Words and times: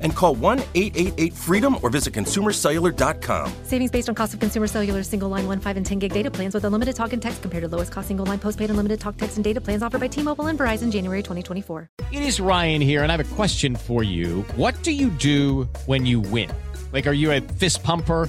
and 0.00 0.14
call 0.14 0.34
1 0.34 0.60
888 0.74 1.32
freedom 1.32 1.76
or 1.82 1.90
visit 1.90 2.14
consumercellular.com. 2.14 3.52
Savings 3.64 3.90
based 3.90 4.08
on 4.08 4.14
cost 4.14 4.34
of 4.34 4.40
consumer 4.40 4.66
cellular 4.66 5.02
single 5.02 5.28
line 5.28 5.46
1, 5.46 5.60
5, 5.60 5.76
and 5.76 5.86
10 5.86 5.98
gig 5.98 6.12
data 6.12 6.30
plans 6.30 6.54
with 6.54 6.64
unlimited 6.64 6.94
talk 6.96 7.12
and 7.12 7.20
text 7.20 7.42
compared 7.42 7.62
to 7.62 7.68
lowest 7.68 7.92
cost 7.92 8.08
single 8.08 8.26
line 8.26 8.38
postpaid 8.38 8.70
unlimited 8.70 9.00
talk, 9.00 9.16
text, 9.16 9.36
and 9.36 9.44
data 9.44 9.60
plans 9.60 9.82
offered 9.82 10.00
by 10.00 10.06
T 10.08 10.22
Mobile 10.22 10.46
and 10.46 10.58
Verizon 10.58 10.90
January 10.92 11.22
2024. 11.22 11.88
It 12.12 12.22
is 12.22 12.40
Ryan 12.40 12.80
here, 12.80 13.02
and 13.02 13.12
I 13.12 13.16
have 13.16 13.32
a 13.32 13.34
question 13.34 13.76
for 13.76 14.02
you. 14.02 14.42
What 14.56 14.82
do 14.82 14.92
you 14.92 15.10
do 15.10 15.68
when 15.86 16.06
you 16.06 16.20
win? 16.20 16.50
Like, 16.92 17.06
are 17.06 17.12
you 17.12 17.32
a 17.32 17.40
fist 17.40 17.82
pumper? 17.82 18.28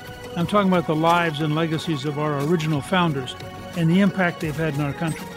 I'm 0.37 0.47
talking 0.47 0.69
about 0.69 0.87
the 0.87 0.95
lives 0.95 1.41
and 1.41 1.53
legacies 1.53 2.05
of 2.05 2.17
our 2.17 2.39
original 2.39 2.79
founders 2.79 3.35
and 3.77 3.89
the 3.89 3.99
impact 3.99 4.39
they've 4.39 4.55
had 4.55 4.75
in 4.75 4.81
our 4.81 4.93
country. 4.93 5.27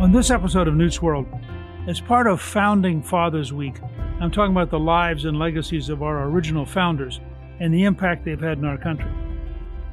On 0.00 0.10
this 0.10 0.30
episode 0.30 0.66
of 0.66 0.74
Newt's 0.74 1.00
World, 1.00 1.26
as 1.86 2.00
part 2.00 2.26
of 2.26 2.40
Founding 2.40 3.02
Fathers 3.02 3.52
Week, 3.52 3.76
I'm 4.20 4.32
talking 4.32 4.50
about 4.50 4.70
the 4.70 4.80
lives 4.80 5.26
and 5.26 5.38
legacies 5.38 5.88
of 5.88 6.02
our 6.02 6.24
original 6.24 6.66
founders 6.66 7.20
and 7.60 7.72
the 7.72 7.84
impact 7.84 8.24
they've 8.24 8.40
had 8.40 8.58
in 8.58 8.64
our 8.64 8.78
country. 8.78 9.10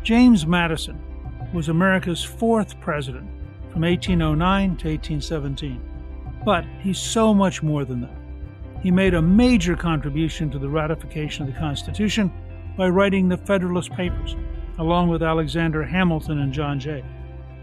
James 0.01 0.47
Madison 0.47 0.99
was 1.53 1.69
America's 1.69 2.23
fourth 2.23 2.79
president 2.79 3.29
from 3.72 3.84
1809 3.84 4.78
to 4.78 4.89
1817. 4.89 5.79
But 6.44 6.66
he's 6.81 6.97
so 6.97 7.34
much 7.34 7.61
more 7.61 7.85
than 7.85 8.01
that. 8.01 8.26
He 8.81 8.91
made 8.91 9.13
a 9.13 9.21
major 9.21 9.75
contribution 9.75 10.49
to 10.51 10.59
the 10.59 10.69
ratification 10.69 11.47
of 11.47 11.53
the 11.53 11.59
Constitution 11.59 12.31
by 12.77 12.89
writing 12.89 13.27
the 13.27 13.38
Federalist 13.38 13.91
Papers, 13.91 14.35
along 14.77 15.09
with 15.09 15.23
Alexander 15.23 15.83
Hamilton 15.83 16.39
and 16.39 16.53
John 16.53 16.79
Jay. 16.79 17.03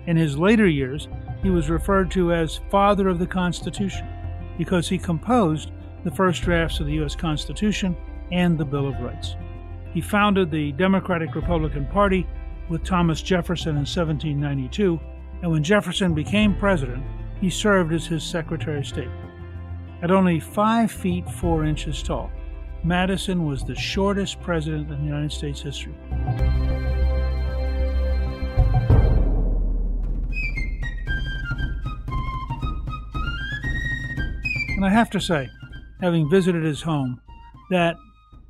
In 0.07 0.17
his 0.17 0.37
later 0.37 0.67
years, 0.67 1.09
he 1.43 1.51
was 1.51 1.71
referred 1.71 2.11
to 2.13 2.33
as 2.33 2.61
Father 2.71 3.09
of 3.09 3.19
the 3.19 3.27
Constitution 3.27 4.07
because 4.59 4.89
he 4.89 4.99
composed 4.99 5.71
the 6.05 6.11
first 6.11 6.43
drafts 6.43 6.81
of 6.81 6.87
the 6.87 6.95
U.S. 6.95 7.15
Constitution 7.15 7.97
and 8.33 8.59
the 8.59 8.65
Bill 8.65 8.89
of 8.89 9.01
Rights. 9.01 9.37
He 9.93 10.01
founded 10.01 10.51
the 10.51 10.73
Democratic 10.73 11.35
Republican 11.35 11.87
Party 11.87 12.27
with 12.69 12.85
Thomas 12.85 13.23
Jefferson 13.23 13.71
in 13.71 13.87
1792, 13.87 15.01
and 15.43 15.51
when 15.51 15.63
Jefferson 15.63 16.15
became 16.15 16.57
president, 16.57 17.05
he 17.41 17.51
served 17.51 17.93
as 17.93 18.07
his 18.07 18.25
Secretary 18.25 18.79
of 18.79 18.87
State. 18.87 19.09
At 20.05 20.11
only 20.11 20.39
5 20.39 20.93
feet 20.93 21.31
4 21.31 21.65
inches 21.65 22.03
tall, 22.03 22.31
Madison 22.85 23.47
was 23.47 23.65
the 23.65 23.75
shortest 23.75 24.39
president 24.43 24.91
in 24.91 24.99
the 24.99 25.05
United 25.07 25.33
States 25.33 25.63
history. 25.63 25.95
And 34.77 34.85
I 34.85 34.91
have 34.91 35.09
to 35.09 35.21
say, 35.21 35.49
having 36.03 36.29
visited 36.29 36.65
his 36.65 36.83
home, 36.83 37.23
that 37.71 37.97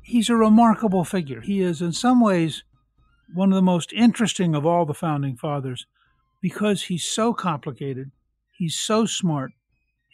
he's 0.01 0.29
a 0.29 0.35
remarkable 0.35 1.05
figure. 1.05 1.39
He 1.39 1.61
is, 1.61 1.81
in 1.81 1.93
some 1.93 2.19
ways, 2.19 2.65
one 3.33 3.53
of 3.53 3.55
the 3.55 3.61
most 3.61 3.93
interesting 3.93 4.55
of 4.55 4.65
all 4.65 4.85
the 4.85 4.93
founding 4.93 5.37
fathers 5.37 5.87
because 6.41 6.83
he's 6.83 7.05
so 7.05 7.33
complicated, 7.33 8.11
he's 8.51 8.75
so 8.75 9.05
smart, 9.05 9.53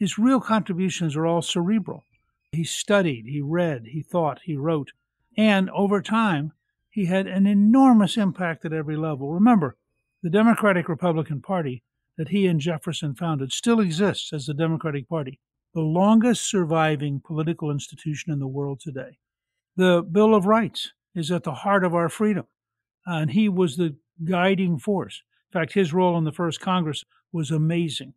his 0.02 0.18
real 0.18 0.42
contributions 0.42 1.16
are 1.16 1.28
all 1.28 1.44
cerebral. 1.44 2.08
He 2.54 2.64
studied, 2.64 3.28
he 3.28 3.40
read, 3.40 3.86
he 3.86 4.02
thought, 4.02 4.40
he 4.46 4.56
wrote, 4.56 4.94
and 5.38 5.70
over 5.70 6.02
time, 6.02 6.54
he 6.90 7.06
had 7.06 7.28
an 7.28 7.46
enormous 7.46 8.18
impact 8.18 8.66
at 8.66 8.74
every 8.74 8.98
level. 8.98 9.32
Remember, 9.32 9.78
the 10.24 10.32
Democratic 10.32 10.90
Republican 10.90 11.40
Party 11.40 11.84
that 12.18 12.30
he 12.30 12.48
and 12.48 12.60
Jefferson 12.60 13.14
founded 13.14 13.52
still 13.52 13.80
exists 13.80 14.34
as 14.34 14.48
the 14.48 14.56
Democratic 14.56 15.08
Party, 15.08 15.40
the 15.76 15.82
longest 15.82 16.50
surviving 16.50 17.22
political 17.24 17.70
institution 17.70 18.34
in 18.34 18.40
the 18.40 18.48
world 18.48 18.80
today. 18.80 19.20
The 19.76 20.02
Bill 20.02 20.34
of 20.34 20.48
Rights 20.48 20.94
is 21.14 21.30
at 21.30 21.44
the 21.44 21.54
heart 21.54 21.84
of 21.84 21.94
our 21.94 22.10
freedom, 22.10 22.48
and 23.06 23.30
he 23.30 23.48
was 23.48 23.78
the 23.78 23.96
guiding 24.26 24.80
force. 24.80 25.22
In 25.54 25.60
fact, 25.60 25.74
his 25.74 25.94
role 25.94 26.18
in 26.18 26.24
the 26.24 26.32
first 26.32 26.60
Congress 26.60 27.06
was 27.32 27.52
amazing. 27.52 28.16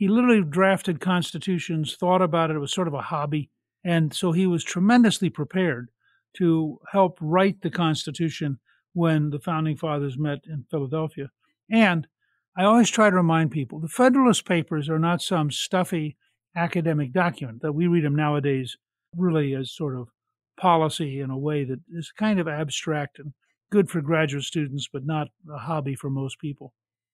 He 0.00 0.08
literally 0.08 0.42
drafted 0.42 0.98
constitutions, 0.98 1.94
thought 1.94 2.22
about 2.22 2.48
it, 2.48 2.56
it 2.56 2.58
was 2.58 2.72
sort 2.72 2.88
of 2.88 2.94
a 2.94 3.02
hobby, 3.02 3.50
and 3.84 4.14
so 4.14 4.32
he 4.32 4.46
was 4.46 4.64
tremendously 4.64 5.28
prepared 5.28 5.90
to 6.38 6.80
help 6.90 7.18
write 7.20 7.60
the 7.60 7.68
Constitution 7.68 8.60
when 8.94 9.28
the 9.28 9.38
founding 9.38 9.76
fathers 9.76 10.16
met 10.16 10.38
in 10.46 10.64
Philadelphia. 10.70 11.28
And 11.70 12.06
I 12.56 12.64
always 12.64 12.88
try 12.88 13.10
to 13.10 13.16
remind 13.16 13.50
people 13.50 13.78
the 13.78 13.88
Federalist 13.88 14.46
Papers 14.46 14.88
are 14.88 14.98
not 14.98 15.20
some 15.20 15.50
stuffy 15.50 16.16
academic 16.56 17.12
document 17.12 17.60
that 17.60 17.72
we 17.72 17.86
read 17.86 18.04
them 18.04 18.16
nowadays 18.16 18.78
really 19.14 19.54
as 19.54 19.70
sort 19.70 19.94
of 19.94 20.08
policy 20.58 21.20
in 21.20 21.28
a 21.28 21.36
way 21.36 21.64
that 21.64 21.80
is 21.92 22.10
kind 22.10 22.40
of 22.40 22.48
abstract 22.48 23.18
and 23.18 23.34
good 23.70 23.90
for 23.90 24.00
graduate 24.00 24.44
students, 24.44 24.88
but 24.90 25.04
not 25.04 25.28
a 25.52 25.58
hobby 25.58 25.94
for 25.94 26.08
most 26.08 26.38
people. 26.38 26.72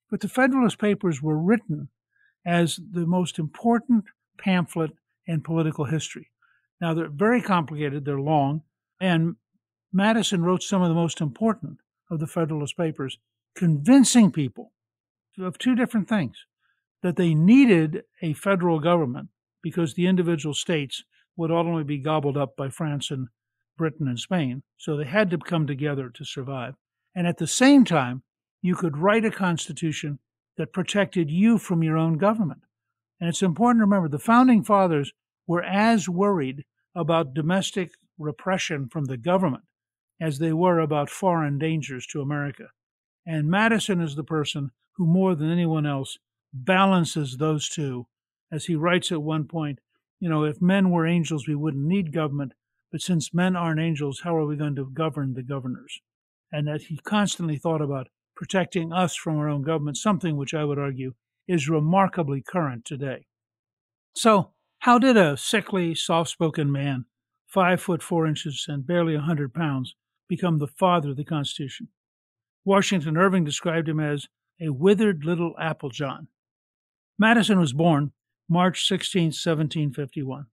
But 0.09 0.21
the 0.21 0.29
Federalist 0.29 0.79
Papers 0.79 1.21
were 1.21 1.37
written 1.37 1.89
as 2.47 2.79
the 2.93 3.07
most 3.07 3.39
important 3.39 4.05
pamphlet 4.39 4.93
in 5.27 5.41
political 5.41 5.85
history. 5.85 6.31
Now, 6.81 6.95
they're 6.95 7.09
very 7.09 7.43
complicated, 7.43 8.05
they're 8.05 8.21
long, 8.21 8.63
and 9.01 9.37
Madison 9.93 10.43
wrote 10.43 10.63
some 10.63 10.83
of 10.83 10.89
the 10.89 10.95
most 10.95 11.21
important 11.21 11.79
of 12.11 12.21
the 12.21 12.27
Federalist 12.27 12.77
Papers, 12.77 13.19
convincing 13.57 14.31
people 14.31 14.73
of 15.39 15.59
two 15.59 15.75
different 15.75 16.09
things 16.09 16.47
that 17.03 17.17
they 17.17 17.35
needed 17.35 18.05
a 18.23 18.33
federal 18.35 18.79
government 18.79 19.29
because 19.63 19.95
the 19.95 20.07
individual 20.07 20.55
states 20.55 21.03
would 21.37 21.51
ultimately 21.51 21.85
be 21.85 21.99
gobbled 21.99 22.37
up 22.37 22.57
by 22.57 22.69
France 22.69 23.11
and 23.11 23.29
Britain 23.77 24.09
and 24.09 24.19
Spain. 24.19 24.63
So 24.77 24.97
they 24.97 25.05
had 25.05 25.31
to 25.31 25.39
come 25.39 25.67
together 25.67 26.11
to 26.11 26.25
survive. 26.25 26.75
And 27.15 27.27
at 27.27 27.39
the 27.39 27.47
same 27.47 27.85
time, 27.85 28.23
you 28.63 28.75
could 28.75 28.97
write 28.97 29.25
a 29.25 29.31
constitution 29.31 30.19
that 30.57 30.73
protected 30.73 31.31
you 31.31 31.59
from 31.59 31.83
your 31.83 31.97
own 31.97 32.19
government. 32.19 32.63
And 33.21 33.29
it's 33.29 33.43
important 33.43 33.81
to 33.81 33.85
remember 33.85 34.09
the 34.09 34.19
founding 34.19 34.63
fathers 34.63 35.13
were 35.47 35.63
as 35.63 36.09
worried 36.09 36.65
about 36.95 37.35
domestic 37.35 37.93
repression 38.19 38.89
from 38.89 39.05
the 39.05 39.17
government 39.17 39.65
as 40.21 40.39
they 40.39 40.53
were 40.53 40.81
about 40.81 41.11
foreign 41.11 41.59
dangers 41.59 42.07
to 42.07 42.21
America. 42.21 42.69
And 43.27 43.51
Madison 43.51 44.01
is 44.01 44.17
the 44.17 44.25
person 44.25 44.71
who, 44.93 45.07
more 45.07 45.35
than 45.35 45.51
anyone 45.51 45.87
else, 45.87 46.19
balances 46.53 47.37
those 47.37 47.69
two. 47.69 48.07
As 48.51 48.67
he 48.67 48.77
writes 48.77 49.13
at 49.13 49.23
one 49.23 49.45
point, 49.45 49.81
you 50.21 50.29
know, 50.29 50.45
if 50.45 50.63
men 50.63 50.91
were 50.91 51.07
angels, 51.07 51.47
we 51.47 51.55
wouldn't 51.55 51.85
need 51.85 52.13
government. 52.13 52.53
But 52.91 53.03
since 53.03 53.35
men 53.35 53.57
aren't 53.57 53.81
angels, 53.81 54.21
how 54.25 54.37
are 54.37 54.47
we 54.47 54.57
going 54.57 54.77
to 54.77 54.91
govern 54.91 55.35
the 55.35 55.43
governors? 55.43 56.01
And 56.51 56.67
that 56.69 56.83
he 56.83 56.97
constantly 56.99 57.59
thought 57.59 57.83
about 57.83 58.09
protecting 58.37 58.93
us 58.93 59.17
from 59.17 59.39
our 59.39 59.49
own 59.49 59.63
government, 59.63 59.97
something 59.97 60.37
which 60.37 60.55
I 60.55 60.65
would 60.65 60.79
argue 60.79 61.15
is 61.49 61.69
remarkably 61.69 62.43
current 62.43 62.85
today. 62.85 63.27
So, 64.15 64.53
how 64.81 64.99
did 64.99 65.17
a 65.17 65.37
sickly, 65.37 65.95
soft 65.95 66.31
spoken 66.31 66.71
man, 66.71 67.07
five 67.47 67.81
foot 67.81 68.03
four 68.03 68.27
inches 68.27 68.67
and 68.69 68.87
barely 68.87 69.15
a 69.15 69.21
hundred 69.21 69.55
pounds, 69.55 69.95
become 70.29 70.59
the 70.59 70.67
father 70.67 71.11
of 71.11 71.17
the 71.17 71.25
Constitution? 71.25 71.89
Washington 72.65 73.17
Irving 73.17 73.45
described 73.45 73.89
him 73.89 74.01
as 74.01 74.27
a 74.61 74.71
withered 74.71 75.25
little 75.25 75.55
apple 75.59 75.91
John. 75.91 76.29
Madison 77.19 77.59
was 77.59 77.73
born 77.73 78.13
March 78.49 78.87
16, 78.87 79.27
1751, 79.27 80.47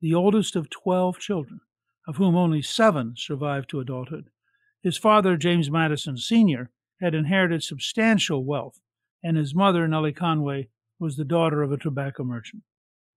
the 0.00 0.14
oldest 0.14 0.56
of 0.56 0.70
12 0.70 1.18
children, 1.18 1.60
of 2.06 2.16
whom 2.16 2.34
only 2.34 2.62
seven 2.62 3.14
survived 3.16 3.70
to 3.70 3.80
adulthood. 3.80 4.30
His 4.82 4.96
father, 4.96 5.36
James 5.36 5.70
Madison 5.70 6.16
Sr., 6.16 6.70
had 7.00 7.14
inherited 7.14 7.62
substantial 7.62 8.44
wealth, 8.44 8.80
and 9.22 9.36
his 9.36 9.54
mother, 9.54 9.86
Nellie 9.86 10.12
Conway, 10.12 10.68
was 10.98 11.16
the 11.16 11.24
daughter 11.24 11.62
of 11.62 11.72
a 11.72 11.76
tobacco 11.76 12.24
merchant. 12.24 12.62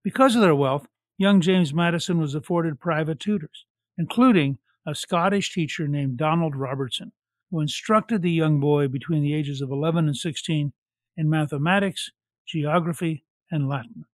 Because 0.03 0.35
of 0.35 0.41
their 0.41 0.55
wealth, 0.55 0.87
young 1.17 1.41
James 1.41 1.73
Madison 1.73 2.19
was 2.19 2.35
afforded 2.35 2.79
private 2.79 3.19
tutors, 3.19 3.65
including 3.97 4.57
a 4.85 4.95
Scottish 4.95 5.53
teacher 5.53 5.87
named 5.87 6.17
Donald 6.17 6.55
Robertson, 6.55 7.11
who 7.49 7.59
instructed 7.59 8.21
the 8.21 8.31
young 8.31 8.59
boy 8.59 8.87
between 8.87 9.21
the 9.21 9.33
ages 9.33 9.61
of 9.61 9.71
11 9.71 10.07
and 10.07 10.17
16 10.17 10.73
in 11.17 11.29
mathematics, 11.29 12.11
geography, 12.47 13.23
and 13.51 13.67
Latin. 13.67 14.05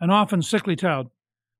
An 0.00 0.10
often 0.10 0.42
sickly 0.42 0.74
child, 0.74 1.10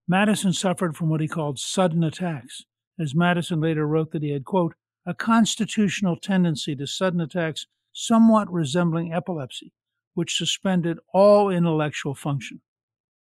Madison 0.08 0.52
suffered 0.52 0.96
from 0.96 1.08
what 1.08 1.20
he 1.20 1.28
called 1.28 1.58
sudden 1.58 2.02
attacks, 2.02 2.64
as 2.98 3.14
Madison 3.14 3.60
later 3.60 3.86
wrote 3.86 4.10
that 4.12 4.22
he 4.22 4.30
had, 4.30 4.44
quote, 4.44 4.74
a 5.06 5.14
constitutional 5.14 6.16
tendency 6.16 6.74
to 6.76 6.86
sudden 6.86 7.20
attacks 7.20 7.66
somewhat 7.92 8.52
resembling 8.52 9.12
epilepsy, 9.12 9.72
which 10.14 10.36
suspended 10.36 10.98
all 11.12 11.50
intellectual 11.50 12.14
function. 12.14 12.60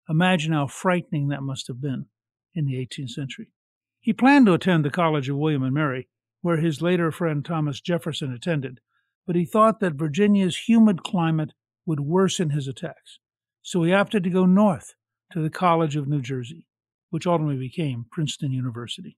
Imagine 0.09 0.53
how 0.53 0.67
frightening 0.67 1.29
that 1.29 1.43
must 1.43 1.67
have 1.67 1.81
been 1.81 2.05
in 2.53 2.65
the 2.65 2.75
18th 2.75 3.09
century. 3.09 3.51
He 3.99 4.13
planned 4.13 4.45
to 4.47 4.53
attend 4.53 4.83
the 4.83 4.89
College 4.89 5.29
of 5.29 5.37
William 5.37 5.63
and 5.63 5.73
Mary, 5.73 6.09
where 6.41 6.57
his 6.57 6.81
later 6.81 7.11
friend 7.11 7.43
Thomas 7.43 7.79
Jefferson 7.79 8.33
attended, 8.33 8.79
but 9.25 9.35
he 9.35 9.45
thought 9.45 9.79
that 9.79 9.93
Virginia's 9.93 10.67
humid 10.67 11.03
climate 11.03 11.53
would 11.85 12.01
worsen 12.01 12.49
his 12.49 12.67
attacks. 12.67 13.19
So 13.61 13.83
he 13.83 13.93
opted 13.93 14.23
to 14.25 14.29
go 14.29 14.45
north 14.45 14.95
to 15.31 15.41
the 15.41 15.49
College 15.49 15.95
of 15.95 16.07
New 16.07 16.21
Jersey, 16.21 16.67
which 17.09 17.25
ultimately 17.25 17.57
became 17.57 18.05
Princeton 18.11 18.51
University. 18.51 19.17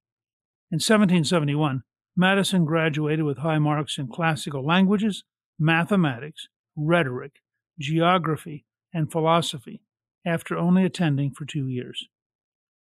In 0.72 0.78
1771, 0.78 1.84
Madison 2.18 2.66
graduated 2.66 3.26
with 3.26 3.40
high 3.40 3.60
marks 3.60 3.98
in 3.98 4.08
classical 4.08 4.66
languages, 4.66 5.24
mathematics, 5.60 6.48
rhetoric, 6.76 7.42
geography, 7.80 8.66
and 8.94 9.12
philosophy 9.12 9.82
after 10.26 10.58
only 10.58 10.86
attending 10.86 11.32
for 11.32 11.46
two 11.46 11.68
years. 11.68 12.08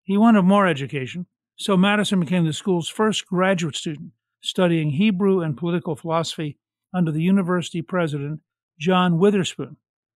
He 0.03 0.17
wanted 0.17 0.43
more 0.43 0.67
education, 0.67 1.27
so 1.57 1.77
Madison 1.77 2.21
became 2.21 2.47
the 2.47 2.53
school's 2.53 2.89
first 2.89 3.27
graduate 3.27 3.77
student, 3.77 4.13
studying 4.41 4.91
Hebrew 4.91 5.41
and 5.41 5.57
political 5.57 5.97
philosophy 5.97 6.57
under 6.95 7.13
the 7.13 7.23
university 7.23 7.83
president 7.83 8.41
John 8.81 9.19
Witherspoon, 9.19 9.77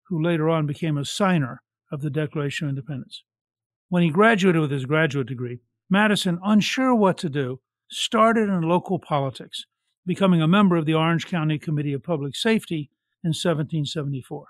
who 0.09 0.23
later 0.23 0.49
on 0.49 0.67
became 0.67 0.97
a 0.97 1.05
signer 1.05 1.63
of 1.91 2.03
the 2.03 2.11
Declaration 2.11 2.67
of 2.67 2.71
Independence. 2.71 3.25
When 3.89 4.03
he 4.05 4.11
graduated 4.11 4.61
with 4.61 4.71
his 4.71 4.87
graduate 4.87 5.27
degree, 5.27 5.59
Madison, 5.89 6.39
unsure 6.45 6.95
what 6.95 7.19
to 7.19 7.29
do, 7.29 7.61
started 7.91 8.49
in 8.49 8.63
local 8.63 8.99
politics, 8.99 9.67
becoming 10.07 10.41
a 10.41 10.49
member 10.49 10.77
of 10.77 10.87
the 10.87 10.95
Orange 10.95 11.27
County 11.27 11.59
Committee 11.59 11.93
of 11.93 12.03
Public 12.03 12.37
Safety 12.37 12.91
in 13.25 13.31
1774. 13.31 14.47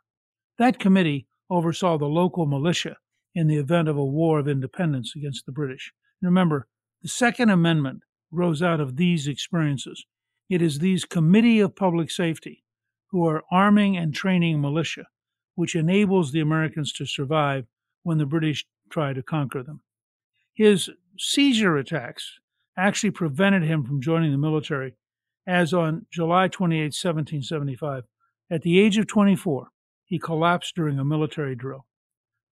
That 0.58 0.78
committee 0.78 1.26
oversaw 1.48 1.98
the 1.98 2.06
local 2.06 2.46
militia 2.46 2.96
in 3.34 3.46
the 3.46 3.56
event 3.56 3.88
of 3.88 3.96
a 3.96 4.04
war 4.04 4.38
of 4.38 4.48
independence 4.48 5.14
against 5.16 5.46
the 5.46 5.52
British. 5.52 5.92
And 6.20 6.28
remember, 6.28 6.66
the 7.02 7.08
Second 7.08 7.50
Amendment 7.50 8.02
grows 8.32 8.62
out 8.62 8.80
of 8.80 8.96
these 8.96 9.26
experiences. 9.26 10.04
It 10.48 10.60
is 10.62 10.78
these 10.78 11.04
Committee 11.04 11.60
of 11.60 11.76
Public 11.76 12.10
Safety 12.10 12.62
who 13.10 13.26
are 13.26 13.44
arming 13.50 13.96
and 13.96 14.14
training 14.14 14.60
militia, 14.60 15.06
which 15.54 15.74
enables 15.74 16.30
the 16.30 16.40
Americans 16.40 16.92
to 16.92 17.06
survive 17.06 17.66
when 18.02 18.18
the 18.18 18.26
British 18.26 18.66
try 18.88 19.12
to 19.12 19.22
conquer 19.22 19.62
them. 19.62 19.80
His 20.54 20.90
seizure 21.18 21.76
attacks 21.76 22.39
actually 22.80 23.10
prevented 23.10 23.62
him 23.62 23.84
from 23.84 24.00
joining 24.00 24.32
the 24.32 24.38
military, 24.38 24.94
as 25.46 25.72
on 25.74 26.06
July 26.10 26.48
28, 26.48 26.84
1775, 26.84 28.04
at 28.50 28.62
the 28.62 28.80
age 28.80 28.96
of 28.98 29.06
24, 29.06 29.68
he 30.04 30.18
collapsed 30.18 30.74
during 30.74 30.98
a 30.98 31.04
military 31.04 31.54
drill. 31.54 31.86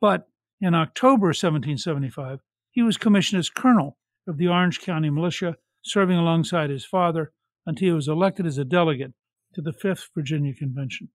But 0.00 0.28
in 0.60 0.74
October 0.74 1.28
1775, 1.28 2.40
he 2.70 2.82
was 2.82 2.96
commissioned 2.96 3.40
as 3.40 3.50
colonel 3.50 3.98
of 4.26 4.36
the 4.36 4.48
Orange 4.48 4.80
County 4.80 5.10
Militia, 5.10 5.56
serving 5.82 6.18
alongside 6.18 6.70
his 6.70 6.84
father 6.84 7.32
until 7.66 7.86
he 7.86 7.92
was 7.92 8.08
elected 8.08 8.46
as 8.46 8.58
a 8.58 8.64
delegate 8.64 9.14
to 9.54 9.62
the 9.62 9.72
5th 9.72 10.08
Virginia 10.14 10.54
Convention. 10.54 11.08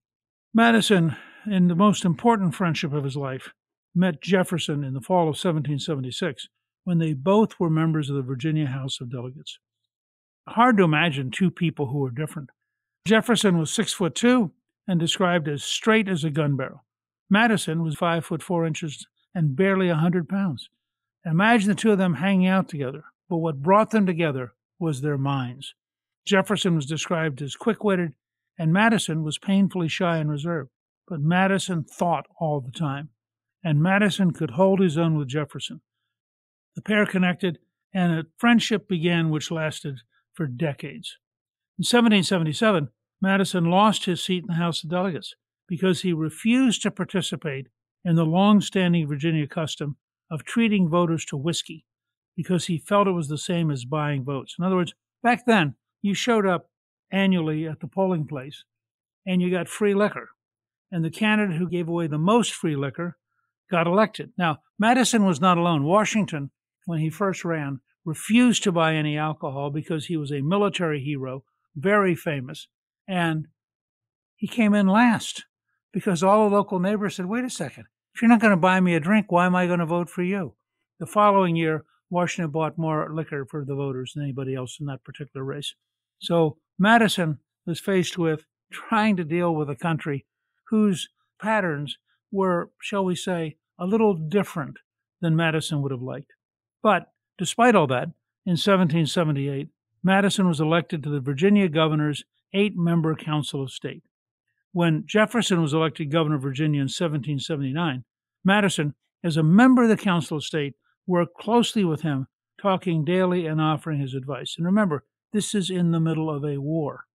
Madison, 0.52 1.16
in 1.50 1.68
the 1.68 1.74
most 1.74 2.04
important 2.04 2.54
friendship 2.54 2.92
of 2.92 3.04
his 3.04 3.16
life, 3.16 3.52
met 3.94 4.20
Jefferson 4.20 4.84
in 4.84 4.94
the 4.94 5.00
fall 5.00 5.22
of 5.22 5.36
1776 5.36 6.48
when 6.84 6.98
they 6.98 7.12
both 7.12 7.58
were 7.58 7.70
members 7.70 8.08
of 8.08 8.16
the 8.16 8.22
Virginia 8.22 8.66
House 8.66 9.00
of 9.00 9.10
Delegates. 9.10 9.58
Hard 10.46 10.76
to 10.76 10.84
imagine 10.84 11.30
two 11.30 11.50
people 11.50 11.86
who 11.86 11.98
were 11.98 12.10
different. 12.10 12.50
Jefferson 13.06 13.58
was 13.58 13.70
six 13.70 13.92
foot 13.92 14.14
two 14.14 14.52
and 14.86 15.00
described 15.00 15.48
as 15.48 15.64
straight 15.64 16.08
as 16.08 16.24
a 16.24 16.30
gun 16.30 16.56
barrel. 16.56 16.84
Madison 17.30 17.82
was 17.82 17.94
five 17.94 18.24
foot 18.24 18.42
four 18.42 18.66
inches 18.66 19.06
and 19.34 19.56
barely 19.56 19.88
a 19.88 19.94
hundred 19.94 20.28
pounds. 20.28 20.68
Imagine 21.24 21.70
the 21.70 21.74
two 21.74 21.92
of 21.92 21.98
them 21.98 22.14
hanging 22.14 22.46
out 22.46 22.68
together, 22.68 23.04
but 23.28 23.38
what 23.38 23.62
brought 23.62 23.90
them 23.90 24.06
together 24.06 24.52
was 24.78 25.00
their 25.00 25.16
minds. 25.16 25.74
Jefferson 26.26 26.74
was 26.74 26.86
described 26.86 27.40
as 27.42 27.56
quick 27.56 27.82
witted, 27.82 28.12
and 28.58 28.72
Madison 28.72 29.22
was 29.22 29.38
painfully 29.38 29.88
shy 29.88 30.18
and 30.18 30.30
reserved. 30.30 30.70
But 31.06 31.20
Madison 31.20 31.84
thought 31.84 32.26
all 32.38 32.60
the 32.60 32.70
time, 32.70 33.10
and 33.62 33.82
Madison 33.82 34.32
could 34.32 34.52
hold 34.52 34.80
his 34.80 34.96
own 34.96 35.16
with 35.16 35.28
Jefferson. 35.28 35.80
The 36.74 36.82
pair 36.82 37.06
connected, 37.06 37.58
and 37.92 38.12
a 38.12 38.26
friendship 38.36 38.88
began 38.88 39.30
which 39.30 39.50
lasted 39.50 40.00
for 40.32 40.46
decades. 40.46 41.18
In 41.78 41.82
1777, 41.82 42.88
Madison 43.20 43.70
lost 43.70 44.04
his 44.04 44.24
seat 44.24 44.42
in 44.42 44.48
the 44.48 44.54
House 44.54 44.82
of 44.82 44.90
Delegates 44.90 45.34
because 45.68 46.02
he 46.02 46.12
refused 46.12 46.82
to 46.82 46.90
participate 46.90 47.68
in 48.04 48.16
the 48.16 48.26
long 48.26 48.60
standing 48.60 49.06
Virginia 49.06 49.46
custom 49.46 49.96
of 50.30 50.44
treating 50.44 50.88
voters 50.88 51.24
to 51.26 51.36
whiskey 51.36 51.86
because 52.36 52.66
he 52.66 52.78
felt 52.78 53.06
it 53.06 53.12
was 53.12 53.28
the 53.28 53.38
same 53.38 53.70
as 53.70 53.84
buying 53.84 54.24
votes. 54.24 54.56
In 54.58 54.64
other 54.64 54.76
words, 54.76 54.94
back 55.22 55.46
then, 55.46 55.76
you 56.02 56.14
showed 56.14 56.46
up 56.46 56.70
annually 57.10 57.66
at 57.66 57.80
the 57.80 57.86
polling 57.86 58.26
place 58.26 58.64
and 59.26 59.40
you 59.40 59.50
got 59.50 59.68
free 59.68 59.94
liquor. 59.94 60.30
And 60.90 61.04
the 61.04 61.10
candidate 61.10 61.56
who 61.56 61.68
gave 61.68 61.88
away 61.88 62.06
the 62.06 62.18
most 62.18 62.52
free 62.52 62.76
liquor 62.76 63.16
got 63.70 63.86
elected. 63.86 64.32
Now, 64.36 64.58
Madison 64.78 65.24
was 65.24 65.40
not 65.40 65.58
alone. 65.58 65.84
Washington 65.84 66.50
when 66.84 67.00
he 67.00 67.10
first 67.10 67.44
ran, 67.44 67.80
refused 68.04 68.62
to 68.62 68.72
buy 68.72 68.94
any 68.94 69.16
alcohol 69.16 69.70
because 69.70 70.06
he 70.06 70.16
was 70.16 70.30
a 70.30 70.40
military 70.40 71.02
hero, 71.02 71.44
very 71.74 72.14
famous, 72.14 72.68
and 73.08 73.46
he 74.36 74.46
came 74.46 74.74
in 74.74 74.86
last 74.86 75.44
because 75.92 76.22
all 76.22 76.48
the 76.48 76.54
local 76.54 76.78
neighbors 76.78 77.16
said, 77.16 77.26
wait 77.26 77.44
a 77.44 77.50
second, 77.50 77.86
if 78.14 78.20
you're 78.20 78.28
not 78.28 78.40
going 78.40 78.50
to 78.50 78.56
buy 78.56 78.80
me 78.80 78.94
a 78.94 79.00
drink, 79.00 79.30
why 79.30 79.46
am 79.46 79.56
I 79.56 79.66
going 79.66 79.78
to 79.78 79.86
vote 79.86 80.10
for 80.10 80.22
you? 80.22 80.54
The 81.00 81.06
following 81.06 81.56
year, 81.56 81.84
Washington 82.10 82.50
bought 82.50 82.78
more 82.78 83.12
liquor 83.12 83.44
for 83.44 83.64
the 83.64 83.74
voters 83.74 84.12
than 84.14 84.22
anybody 84.22 84.54
else 84.54 84.78
in 84.78 84.86
that 84.86 85.02
particular 85.04 85.44
race. 85.44 85.74
So 86.18 86.58
Madison 86.78 87.38
was 87.66 87.80
faced 87.80 88.18
with 88.18 88.44
trying 88.70 89.16
to 89.16 89.24
deal 89.24 89.54
with 89.54 89.70
a 89.70 89.76
country 89.76 90.26
whose 90.68 91.08
patterns 91.40 91.98
were, 92.30 92.70
shall 92.80 93.04
we 93.04 93.16
say, 93.16 93.56
a 93.78 93.86
little 93.86 94.14
different 94.14 94.76
than 95.20 95.34
Madison 95.34 95.82
would 95.82 95.90
have 95.92 96.02
liked. 96.02 96.33
But 96.84 97.10
despite 97.38 97.74
all 97.74 97.86
that, 97.86 98.10
in 98.44 98.58
1778, 98.60 99.68
Madison 100.02 100.46
was 100.46 100.60
elected 100.60 101.02
to 101.02 101.08
the 101.08 101.18
Virginia 101.18 101.66
governor's 101.66 102.24
eight 102.52 102.76
member 102.76 103.16
Council 103.16 103.62
of 103.62 103.70
State. 103.70 104.02
When 104.72 105.04
Jefferson 105.06 105.62
was 105.62 105.72
elected 105.72 106.10
governor 106.10 106.36
of 106.36 106.42
Virginia 106.42 106.80
in 106.80 106.88
1779, 106.88 108.04
Madison, 108.44 108.94
as 109.24 109.38
a 109.38 109.42
member 109.42 109.84
of 109.84 109.88
the 109.88 109.96
Council 109.96 110.36
of 110.36 110.44
State, 110.44 110.74
worked 111.06 111.38
closely 111.38 111.84
with 111.84 112.02
him, 112.02 112.26
talking 112.60 113.02
daily 113.02 113.46
and 113.46 113.62
offering 113.62 114.00
his 114.00 114.12
advice. 114.12 114.56
And 114.58 114.66
remember, 114.66 115.04
this 115.32 115.54
is 115.54 115.70
in 115.70 115.90
the 115.90 116.00
middle 116.00 116.28
of 116.28 116.44
a 116.44 116.58
war. 116.58 117.06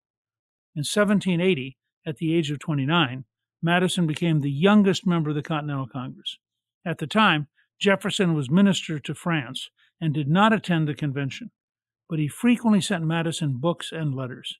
In 0.74 0.80
1780, 0.80 1.76
at 2.06 2.16
the 2.16 2.34
age 2.34 2.50
of 2.50 2.58
29, 2.58 3.26
Madison 3.62 4.06
became 4.06 4.40
the 4.40 4.50
youngest 4.50 5.06
member 5.06 5.28
of 5.28 5.36
the 5.36 5.42
Continental 5.42 5.86
Congress. 5.86 6.38
At 6.86 6.98
the 6.98 7.06
time, 7.06 7.48
Jefferson 7.78 8.34
was 8.34 8.50
minister 8.50 8.98
to 8.98 9.14
France 9.14 9.70
and 10.00 10.12
did 10.12 10.28
not 10.28 10.52
attend 10.52 10.88
the 10.88 10.94
convention, 10.94 11.50
but 12.08 12.18
he 12.18 12.28
frequently 12.28 12.80
sent 12.80 13.04
Madison 13.04 13.58
books 13.58 13.92
and 13.92 14.14
letters. 14.14 14.58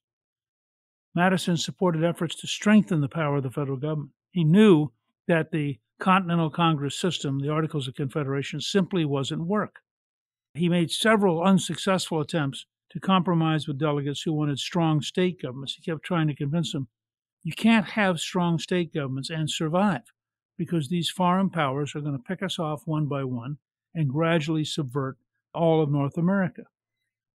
Madison 1.14 1.56
supported 1.56 2.04
efforts 2.04 2.36
to 2.36 2.46
strengthen 2.46 3.00
the 3.00 3.08
power 3.08 3.36
of 3.36 3.42
the 3.42 3.50
federal 3.50 3.76
government. 3.76 4.12
He 4.30 4.44
knew 4.44 4.92
that 5.26 5.50
the 5.50 5.78
Continental 5.98 6.50
Congress 6.50 6.98
system, 6.98 7.40
the 7.40 7.50
Articles 7.50 7.88
of 7.88 7.94
Confederation, 7.94 8.60
simply 8.60 9.04
wasn't 9.04 9.46
work. 9.46 9.80
He 10.54 10.68
made 10.68 10.90
several 10.92 11.42
unsuccessful 11.42 12.20
attempts 12.20 12.66
to 12.90 13.00
compromise 13.00 13.66
with 13.66 13.78
delegates 13.78 14.22
who 14.22 14.32
wanted 14.32 14.58
strong 14.58 15.02
state 15.02 15.42
governments. 15.42 15.74
He 15.74 15.82
kept 15.82 16.04
trying 16.04 16.28
to 16.28 16.34
convince 16.34 16.72
them 16.72 16.88
you 17.42 17.52
can't 17.52 17.86
have 17.90 18.20
strong 18.20 18.58
state 18.58 18.92
governments 18.92 19.30
and 19.30 19.50
survive 19.50 20.02
because 20.58 20.88
these 20.88 21.08
foreign 21.08 21.48
powers 21.48 21.94
are 21.94 22.00
going 22.00 22.16
to 22.16 22.22
pick 22.22 22.42
us 22.42 22.58
off 22.58 22.82
one 22.84 23.06
by 23.06 23.24
one 23.24 23.56
and 23.94 24.10
gradually 24.10 24.64
subvert 24.64 25.16
all 25.54 25.80
of 25.80 25.90
North 25.90 26.18
America. 26.18 26.64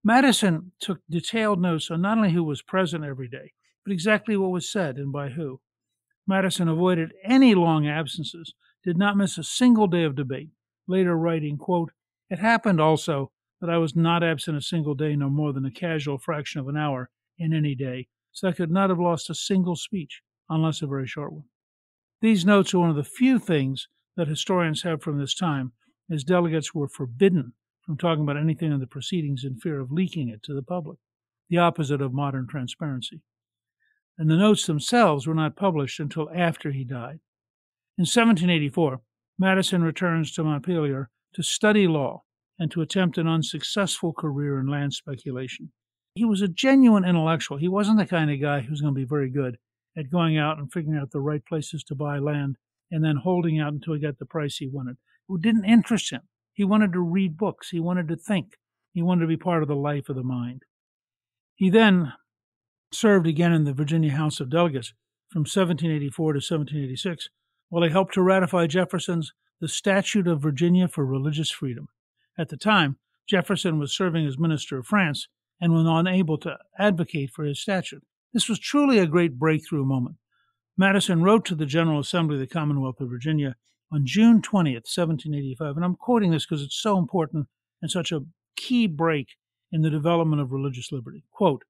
Madison 0.04 0.72
took 0.80 1.02
detailed 1.10 1.62
notes 1.62 1.92
on 1.92 2.02
not 2.02 2.18
only 2.18 2.32
who 2.32 2.44
was 2.44 2.62
present 2.62 3.04
every 3.04 3.28
day, 3.28 3.52
but 3.86 3.92
exactly 3.92 4.38
what 4.38 4.52
was 4.52 4.72
said 4.72 4.98
and 4.98 5.12
by 5.12 5.30
who. 5.30 5.60
Madison 6.26 6.70
avoided 6.70 7.12
any 7.24 7.54
long 7.54 7.88
absences, 7.88 8.54
did 8.84 8.98
not 8.98 9.18
miss 9.18 9.38
a 9.38 9.44
single 9.44 9.88
day 9.88 10.04
of 10.04 10.16
debate, 10.16 10.50
later 10.88 11.18
writing, 11.18 11.58
quote, 11.58 11.92
It 12.30 12.40
happened 12.40 12.80
also 12.80 13.32
that 13.60 13.70
I 13.70 13.78
was 13.78 13.96
not 13.96 14.24
absent 14.24 14.58
a 14.58 14.62
single 14.62 14.96
day, 14.96 15.16
nor 15.16 15.30
more 15.30 15.52
than 15.52 15.66
a 15.66 15.72
casual 15.72 16.18
fraction 16.18 16.62
of 16.62 16.70
an 16.70 16.78
hour 16.78 17.10
in 17.38 17.54
any 17.54 17.76
day, 17.76 18.08
so 18.32 18.48
I 18.48 18.54
could 18.54 18.72
not 18.72 18.90
have 18.90 19.00
lost 19.00 19.30
a 19.30 19.36
single 19.36 19.76
speech, 19.76 20.22
unless 20.50 20.82
a 20.82 20.88
very 20.88 21.08
short 21.08 21.34
one. 21.34 21.46
These 22.22 22.46
notes 22.46 22.74
are 22.74 22.80
one 22.80 22.90
of 22.90 22.98
the 22.98 23.04
few 23.04 23.40
things 23.40 23.88
that 24.18 24.28
historians 24.28 24.84
have 24.84 25.02
from 25.02 25.18
this 25.18 25.34
time, 25.34 25.72
as 26.12 26.26
delegates 26.26 26.76
were 26.76 26.90
forbidden 26.90 27.54
from 27.82 27.98
talking 27.98 28.24
about 28.24 28.36
anything 28.36 28.74
in 28.74 28.80
the 28.82 28.88
proceedings 28.88 29.46
in 29.46 29.56
fear 29.56 29.80
of 29.80 29.92
leaking 29.92 30.28
it 30.28 30.44
to 30.44 30.54
the 30.54 30.62
public, 30.62 31.00
the 31.50 31.58
opposite 31.58 32.02
of 32.02 32.14
modern 32.14 32.46
transparency. 32.46 33.22
And 34.18 34.30
the 34.30 34.36
notes 34.36 34.66
themselves 34.66 35.26
were 35.26 35.34
not 35.34 35.56
published 35.56 36.00
until 36.00 36.30
after 36.36 36.72
he 36.72 36.84
died. 36.84 37.20
In 37.98 38.04
1784, 38.04 39.00
Madison 39.38 39.82
returns 39.82 40.34
to 40.34 40.44
Montpelier 40.44 41.10
to 41.34 41.42
study 41.42 41.88
law 41.88 42.24
and 42.60 42.70
to 42.72 42.82
attempt 42.82 43.18
an 43.18 43.28
unsuccessful 43.28 44.12
career 44.12 44.60
in 44.60 44.68
land 44.68 44.94
speculation. 44.94 45.72
He 46.16 46.26
was 46.26 46.42
a 46.42 46.50
genuine 46.50 47.06
intellectual. 47.06 47.58
He 47.58 47.70
wasn't 47.70 47.98
the 47.98 48.06
kind 48.06 48.30
of 48.30 48.42
guy 48.42 48.60
who's 48.60 48.82
going 48.82 48.94
to 48.94 49.00
be 49.00 49.06
very 49.06 49.30
good 49.30 49.58
at 50.00 50.12
going 50.12 50.38
out 50.38 50.58
and 50.58 50.72
figuring 50.72 50.98
out 50.98 51.12
the 51.12 51.20
right 51.20 51.46
places 51.46 51.84
to 51.84 51.96
buy 51.96 52.18
land 52.18 52.56
and 52.90 53.04
then 53.04 53.18
holding 53.18 53.60
out 53.60 53.74
until 53.74 53.94
he 53.94 54.00
got 54.00 54.18
the 54.18 54.26
price 54.26 54.58
he 54.58 54.68
wanted. 54.68 54.98
It 55.30 55.42
didn't 55.42 55.66
interest 55.66 56.12
him. 56.12 56.22
He 56.54 56.64
wanted 56.64 56.94
to 56.94 57.02
read 57.02 57.38
books. 57.38 57.70
He 57.70 57.80
wanted 57.80 58.08
to 58.08 58.16
think. 58.16 58.58
He 58.94 59.02
wanted 59.02 59.22
to 59.22 59.28
be 59.28 59.38
part 59.38 59.62
of 59.62 59.68
the 59.68 59.76
life 59.76 60.10
of 60.10 60.16
the 60.16 60.24
mind. 60.24 60.64
He 61.56 61.70
then 61.70 62.14
served 62.92 63.28
again 63.28 63.52
in 63.52 63.66
the 63.66 63.74
Virginia 63.74 64.12
House 64.12 64.40
of 64.40 64.50
Delegates 64.50 64.94
from 65.30 65.42
1784 65.42 66.34
to 66.34 66.38
1786, 66.38 67.30
while 67.70 67.84
he 67.84 67.90
helped 67.90 68.16
to 68.16 68.22
ratify 68.22 68.66
Jefferson's 68.66 69.34
The 69.62 69.68
Statute 69.68 70.28
of 70.28 70.42
Virginia 70.42 70.88
for 70.88 71.06
Religious 71.06 71.52
Freedom. 71.52 71.90
At 72.38 72.50
the 72.50 72.58
time, 72.58 72.98
Jefferson 73.28 73.78
was 73.78 73.96
serving 73.96 74.26
as 74.26 74.40
Minister 74.40 74.80
of 74.80 74.88
France 74.88 75.28
and 75.62 75.74
was 75.74 75.86
unable 75.86 76.38
to 76.40 76.58
advocate 76.80 77.30
for 77.32 77.44
his 77.44 77.62
statute. 77.62 78.04
This 78.34 78.48
was 78.48 78.60
truly 78.60 79.00
a 79.00 79.08
great 79.08 79.40
breakthrough 79.40 79.86
moment. 79.86 80.18
Madison 80.78 81.24
wrote 81.24 81.46
to 81.46 81.56
the 81.56 81.66
General 81.66 82.00
Assembly 82.00 82.36
of 82.36 82.42
the 82.42 82.48
Commonwealth 82.48 83.02
of 83.02 83.10
Virginia 83.10 83.56
on 83.92 84.06
June 84.06 84.42
20th, 84.42 84.86
1785. 84.86 85.76
And 85.76 85.84
I'm 85.84 85.96
quoting 85.96 86.32
this 86.32 86.46
because 86.46 86.62
it's 86.62 86.80
so 86.80 86.98
important 86.98 87.48
and 87.82 87.90
such 87.90 88.12
a 88.12 88.24
key 88.56 88.88
break 88.88 89.30
in 89.72 89.82
the 89.82 89.90
development 89.90 90.42
of 90.42 90.52
religious 90.52 90.92
liberty. 90.92 91.24
Quote, 91.32 91.64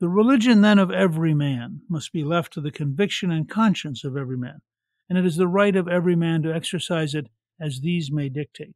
the 0.00 0.08
religion 0.08 0.60
then 0.60 0.78
of 0.78 0.90
every 0.90 1.34
man 1.34 1.82
must 1.88 2.12
be 2.12 2.24
left 2.24 2.52
to 2.54 2.60
the 2.60 2.72
conviction 2.72 3.30
and 3.30 3.48
conscience 3.48 4.02
of 4.02 4.16
every 4.16 4.36
man, 4.36 4.60
and 5.08 5.16
it 5.16 5.24
is 5.24 5.36
the 5.36 5.46
right 5.46 5.74
of 5.76 5.88
every 5.88 6.16
man 6.16 6.42
to 6.42 6.52
exercise 6.52 7.14
it 7.14 7.28
as 7.60 7.80
these 7.80 8.10
may 8.10 8.28
dictate. 8.28 8.74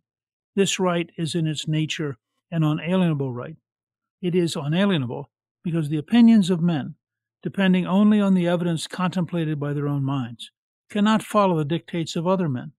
This 0.55 0.79
right 0.79 1.11
is 1.19 1.35
in 1.35 1.47
its 1.47 1.67
nature 1.67 2.19
an 2.51 2.63
unalienable 2.63 3.33
right. 3.33 3.57
It 4.23 4.35
is 4.35 4.57
unalienable 4.57 5.29
because 5.65 5.89
the 5.89 5.99
opinions 5.99 6.51
of 6.51 6.63
men, 6.63 6.95
depending 7.43 7.87
only 7.87 8.21
on 8.21 8.35
the 8.35 8.49
evidence 8.49 8.87
contemplated 8.87 9.59
by 9.61 9.73
their 9.73 9.89
own 9.89 10.05
minds, 10.05 10.51
cannot 10.91 11.23
follow 11.23 11.57
the 11.57 11.65
dictates 11.65 12.17
of 12.17 12.27
other 12.27 12.49
men. 12.49 12.73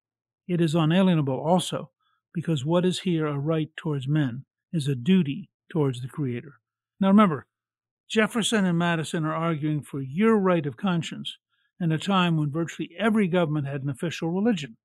It 0.47 0.61
is 0.61 0.75
unalienable 0.75 1.39
also, 1.39 1.91
because 2.33 2.65
what 2.65 2.85
is 2.85 2.99
here 2.99 3.27
a 3.27 3.37
right 3.37 3.69
towards 3.75 4.07
men 4.07 4.45
is 4.73 4.87
a 4.87 4.95
duty 4.95 5.49
towards 5.69 6.01
the 6.01 6.07
Creator. 6.07 6.55
Now 6.99 7.07
remember, 7.09 7.47
Jefferson 8.09 8.65
and 8.65 8.77
Madison 8.77 9.25
are 9.25 9.35
arguing 9.35 9.81
for 9.83 10.01
your 10.01 10.37
right 10.37 10.65
of 10.65 10.77
conscience 10.77 11.37
in 11.79 11.91
a 11.91 11.97
time 11.97 12.37
when 12.37 12.51
virtually 12.51 12.89
every 12.97 13.27
government 13.27 13.67
had 13.67 13.83
an 13.83 13.89
official 13.89 14.31
religion. 14.31 14.77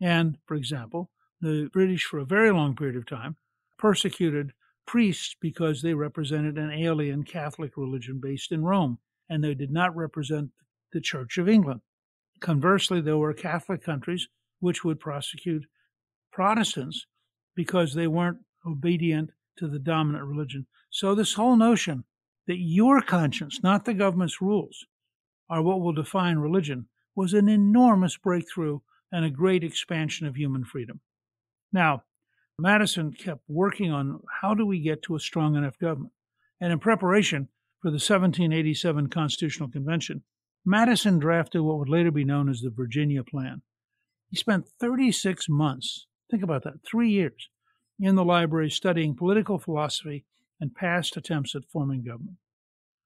And, 0.00 0.36
for 0.46 0.54
example, 0.54 1.10
the 1.40 1.70
British, 1.72 2.04
for 2.04 2.18
a 2.18 2.26
very 2.26 2.52
long 2.52 2.76
period 2.76 2.96
of 2.96 3.06
time, 3.06 3.36
persecuted 3.78 4.52
priests 4.86 5.34
because 5.40 5.82
they 5.82 5.94
represented 5.94 6.58
an 6.58 6.70
alien 6.70 7.24
Catholic 7.24 7.76
religion 7.76 8.20
based 8.22 8.52
in 8.52 8.62
Rome, 8.62 8.98
and 9.28 9.42
they 9.42 9.54
did 9.54 9.70
not 9.70 9.96
represent 9.96 10.50
the 10.92 11.00
Church 11.00 11.38
of 11.38 11.48
England. 11.48 11.80
Conversely, 12.40 13.00
there 13.00 13.16
were 13.16 13.32
Catholic 13.32 13.82
countries 13.82 14.28
which 14.60 14.84
would 14.84 15.00
prosecute 15.00 15.66
Protestants 16.32 17.06
because 17.54 17.94
they 17.94 18.06
weren't 18.06 18.38
obedient 18.66 19.30
to 19.58 19.68
the 19.68 19.78
dominant 19.78 20.24
religion. 20.24 20.66
So, 20.90 21.14
this 21.14 21.34
whole 21.34 21.56
notion 21.56 22.04
that 22.46 22.58
your 22.58 23.00
conscience, 23.00 23.60
not 23.62 23.84
the 23.84 23.94
government's 23.94 24.40
rules, 24.40 24.86
are 25.48 25.62
what 25.62 25.80
will 25.80 25.92
define 25.92 26.38
religion 26.38 26.86
was 27.14 27.32
an 27.32 27.48
enormous 27.48 28.16
breakthrough 28.16 28.80
and 29.12 29.24
a 29.24 29.30
great 29.30 29.64
expansion 29.64 30.26
of 30.26 30.36
human 30.36 30.64
freedom. 30.64 31.00
Now, 31.72 32.04
Madison 32.58 33.12
kept 33.12 33.42
working 33.48 33.90
on 33.92 34.20
how 34.40 34.54
do 34.54 34.64
we 34.64 34.80
get 34.80 35.02
to 35.02 35.16
a 35.16 35.20
strong 35.20 35.56
enough 35.56 35.78
government. 35.78 36.12
And 36.60 36.72
in 36.72 36.78
preparation 36.78 37.48
for 37.80 37.90
the 37.90 37.96
1787 37.96 39.08
Constitutional 39.08 39.70
Convention, 39.70 40.22
Madison 40.64 41.18
drafted 41.18 41.62
what 41.62 41.78
would 41.78 41.88
later 41.88 42.10
be 42.10 42.24
known 42.24 42.48
as 42.48 42.60
the 42.60 42.70
Virginia 42.70 43.22
Plan. 43.22 43.62
He 44.30 44.36
spent 44.36 44.68
36 44.80 45.48
months, 45.48 46.06
think 46.30 46.42
about 46.42 46.64
that, 46.64 46.84
three 46.84 47.10
years, 47.10 47.48
in 48.00 48.16
the 48.16 48.24
library 48.24 48.70
studying 48.70 49.14
political 49.14 49.58
philosophy 49.58 50.24
and 50.60 50.74
past 50.74 51.16
attempts 51.16 51.54
at 51.54 51.70
forming 51.70 52.02
government. 52.02 52.38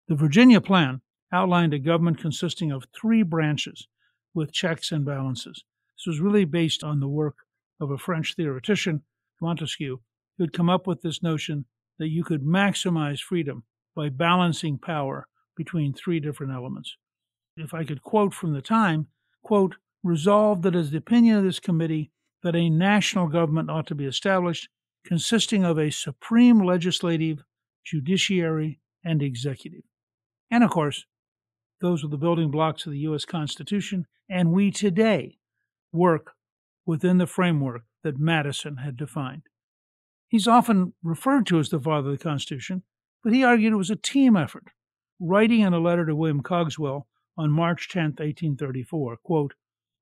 The 0.08 0.14
Virginia 0.14 0.60
Plan 0.60 1.02
outlined 1.32 1.74
a 1.74 1.78
government 1.78 2.18
consisting 2.18 2.72
of 2.72 2.86
three 2.98 3.22
branches 3.22 3.86
with 4.34 4.52
checks 4.52 4.90
and 4.90 5.04
balances. 5.04 5.64
This 5.96 6.06
was 6.06 6.20
really 6.20 6.44
based 6.44 6.82
on 6.82 7.00
the 7.00 7.08
work 7.08 7.36
of 7.80 7.90
a 7.90 7.98
French 7.98 8.34
theoretician, 8.34 9.02
Montesquieu, 9.40 10.00
who 10.36 10.44
had 10.44 10.52
come 10.52 10.70
up 10.70 10.86
with 10.86 11.02
this 11.02 11.22
notion 11.22 11.66
that 11.98 12.08
you 12.08 12.24
could 12.24 12.42
maximize 12.42 13.20
freedom 13.20 13.64
by 14.00 14.08
balancing 14.08 14.78
power 14.78 15.26
between 15.58 15.92
three 15.92 16.20
different 16.20 16.50
elements 16.50 16.96
if 17.62 17.74
I 17.74 17.84
could 17.84 18.00
quote 18.00 18.32
from 18.32 18.54
the 18.54 18.62
time, 18.62 19.08
quote, 19.42 19.76
resolved 20.02 20.62
that 20.62 20.74
it 20.74 20.78
is 20.78 20.90
the 20.90 20.96
opinion 20.96 21.36
of 21.36 21.44
this 21.44 21.60
committee 21.60 22.10
that 22.42 22.56
a 22.56 22.70
national 22.70 23.26
government 23.26 23.68
ought 23.68 23.86
to 23.88 23.94
be 23.94 24.06
established 24.06 24.70
consisting 25.04 25.64
of 25.64 25.78
a 25.78 25.90
supreme 25.90 26.64
legislative, 26.64 27.42
judiciary, 27.84 28.80
and 29.04 29.22
executive. 29.22 29.82
And 30.50 30.64
of 30.64 30.70
course, 30.70 31.04
those 31.82 32.02
were 32.02 32.08
the 32.08 32.16
building 32.16 32.50
blocks 32.50 32.86
of 32.86 32.92
the 32.92 32.98
U.S. 33.00 33.26
Constitution, 33.26 34.06
and 34.30 34.52
we 34.52 34.70
today 34.70 35.36
work 35.92 36.32
within 36.86 37.18
the 37.18 37.26
framework 37.26 37.82
that 38.02 38.18
Madison 38.18 38.78
had 38.78 38.96
defined. 38.96 39.42
He's 40.28 40.48
often 40.48 40.94
referred 41.02 41.46
to 41.48 41.58
as 41.58 41.68
the 41.68 41.80
father 41.80 42.10
of 42.10 42.18
the 42.18 42.22
Constitution, 42.22 42.84
but 43.22 43.32
he 43.32 43.44
argued 43.44 43.72
it 43.72 43.76
was 43.76 43.90
a 43.90 43.96
team 43.96 44.36
effort. 44.36 44.68
Writing 45.18 45.60
in 45.60 45.74
a 45.74 45.78
letter 45.78 46.06
to 46.06 46.16
William 46.16 46.42
Cogswell 46.42 47.06
on 47.36 47.50
March 47.50 47.88
10, 47.90 48.04
1834, 48.04 49.18
quote, 49.18 49.54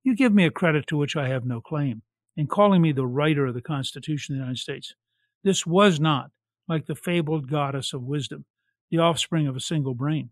You 0.04 0.14
give 0.14 0.32
me 0.32 0.44
a 0.44 0.50
credit 0.50 0.86
to 0.88 0.96
which 0.96 1.16
I 1.16 1.28
have 1.28 1.44
no 1.44 1.60
claim 1.60 2.02
in 2.36 2.46
calling 2.46 2.80
me 2.80 2.92
the 2.92 3.06
writer 3.06 3.46
of 3.46 3.54
the 3.54 3.60
Constitution 3.60 4.34
of 4.34 4.38
the 4.38 4.42
United 4.44 4.60
States. 4.60 4.94
This 5.42 5.66
was 5.66 5.98
not, 5.98 6.30
like 6.68 6.86
the 6.86 6.94
fabled 6.94 7.50
goddess 7.50 7.92
of 7.92 8.02
wisdom, 8.02 8.44
the 8.90 8.98
offspring 8.98 9.48
of 9.48 9.56
a 9.56 9.60
single 9.60 9.94
brain. 9.94 10.30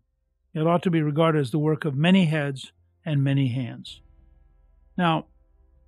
It 0.53 0.65
ought 0.65 0.83
to 0.83 0.91
be 0.91 1.01
regarded 1.01 1.41
as 1.41 1.51
the 1.51 1.59
work 1.59 1.85
of 1.85 1.95
many 1.95 2.25
heads 2.25 2.71
and 3.05 3.23
many 3.23 3.49
hands. 3.49 4.01
Now, 4.97 5.25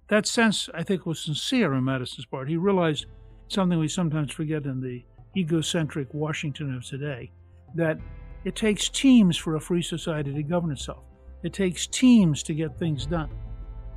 that 0.10 0.27
sense, 0.27 0.70
I 0.74 0.84
think, 0.84 1.06
was 1.06 1.24
sincere 1.24 1.74
on 1.74 1.86
Madison's 1.86 2.25
part. 2.25 2.50
He 2.50 2.58
realized 2.58 3.06
something 3.48 3.79
we 3.79 3.88
sometimes 3.88 4.32
forget 4.32 4.65
in 4.65 4.82
the 4.82 5.03
egocentric 5.39 6.13
Washington 6.13 6.75
of 6.75 6.86
today 6.86 7.31
that 7.75 7.98
it 8.46 8.55
takes 8.55 8.89
teams 8.89 9.38
for 9.38 9.55
a 9.55 9.60
free 9.60 9.81
society 9.81 10.34
to 10.34 10.43
govern 10.43 10.72
itself. 10.72 11.03
It 11.43 11.53
takes 11.53 11.88
teams 11.88 12.43
to 12.43 12.53
get 12.53 12.77
things 12.77 13.05
done. 13.05 13.29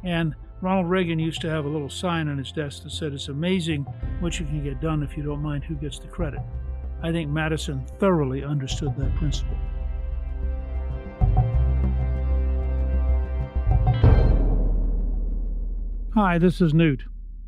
And 0.05 0.35
Ronald 0.61 0.89
Reagan 0.89 1.19
used 1.19 1.41
to 1.41 1.51
have 1.51 1.65
a 1.65 1.69
little 1.69 1.91
sign 1.91 2.29
on 2.29 2.39
his 2.39 2.53
desk 2.53 2.85
that 2.85 2.91
said, 2.91 3.13
It's 3.13 3.29
amazing 3.29 3.83
what 4.21 4.39
you 4.39 4.47
can 4.47 4.63
get 4.63 4.81
done 4.81 5.03
if 5.03 5.17
you 5.17 5.23
don't 5.23 5.43
mind 5.43 5.65
who 5.65 5.75
gets 5.75 5.99
the 5.99 6.07
credit. 6.07 6.41
I 7.03 7.11
think 7.11 7.31
Madison 7.31 7.85
thoroughly 7.99 8.45
understood 8.45 8.97
that 8.97 9.15
principle. 9.17 9.57
Hi, 16.15 16.39
this 16.39 16.61
is 16.61 16.73
Newt. 16.73 17.05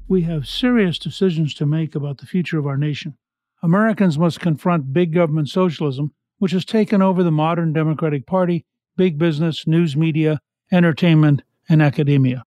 We 0.09 0.23
have 0.23 0.49
serious 0.49 0.99
decisions 0.99 1.55
to 1.55 1.67
make 1.67 1.95
about 1.95 2.19
the 2.19 2.27
future 2.27 2.59
of 2.59 2.67
our 2.67 2.77
nation. 2.77 3.17
Americans 3.65 4.19
must 4.19 4.41
confront 4.41 4.93
big 4.93 5.15
government 5.15 5.49
socialism, 5.49 6.13
which 6.37 6.53
has 6.53 6.67
taken 6.67 7.01
over 7.01 7.23
the 7.23 7.31
modern 7.31 7.73
Democratic 7.73 8.27
Party, 8.27 8.67
big 8.95 9.17
business, 9.17 9.67
news 9.67 9.97
media, 9.97 10.39
entertainment, 10.71 11.41
and 11.67 11.81
academia. 11.81 12.45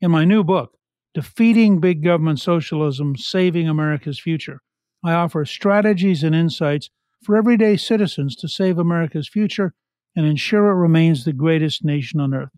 In 0.00 0.12
my 0.12 0.24
new 0.24 0.44
book, 0.44 0.78
Defeating 1.14 1.80
Big 1.80 2.04
Government 2.04 2.38
Socialism 2.38 3.16
Saving 3.16 3.68
America's 3.68 4.20
Future, 4.20 4.60
I 5.04 5.14
offer 5.14 5.44
strategies 5.44 6.22
and 6.22 6.32
insights 6.32 6.90
for 7.24 7.36
everyday 7.36 7.76
citizens 7.76 8.36
to 8.36 8.46
save 8.46 8.78
America's 8.78 9.28
future 9.28 9.74
and 10.14 10.24
ensure 10.24 10.70
it 10.70 10.76
remains 10.76 11.24
the 11.24 11.32
greatest 11.32 11.84
nation 11.84 12.20
on 12.20 12.34
earth. 12.34 12.56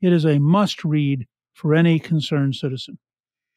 It 0.00 0.14
is 0.14 0.24
a 0.24 0.38
must 0.38 0.86
read 0.86 1.26
for 1.52 1.74
any 1.74 1.98
concerned 1.98 2.54
citizen. 2.54 2.98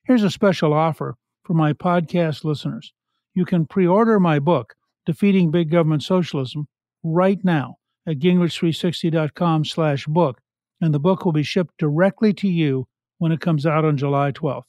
Here's 0.03 0.23
a 0.23 0.29
special 0.29 0.73
offer 0.73 1.15
for 1.45 1.53
my 1.53 1.71
podcast 1.71 2.43
listeners. 2.43 2.91
You 3.35 3.45
can 3.45 3.65
pre 3.65 3.85
order 3.85 4.19
my 4.19 4.39
book, 4.39 4.75
Defeating 5.05 5.51
Big 5.51 5.69
Government 5.69 6.01
Socialism, 6.01 6.67
right 7.03 7.43
now 7.43 7.77
at 8.07 8.19
gingrich360.com 8.19 9.65
slash 9.65 10.05
book, 10.07 10.39
and 10.81 10.93
the 10.93 10.99
book 10.99 11.25
will 11.25 11.33
be 11.33 11.43
shipped 11.43 11.77
directly 11.77 12.33
to 12.33 12.47
you 12.47 12.87
when 13.17 13.31
it 13.31 13.41
comes 13.41 13.65
out 13.65 13.85
on 13.85 13.97
July 13.97 14.31
12th. 14.31 14.63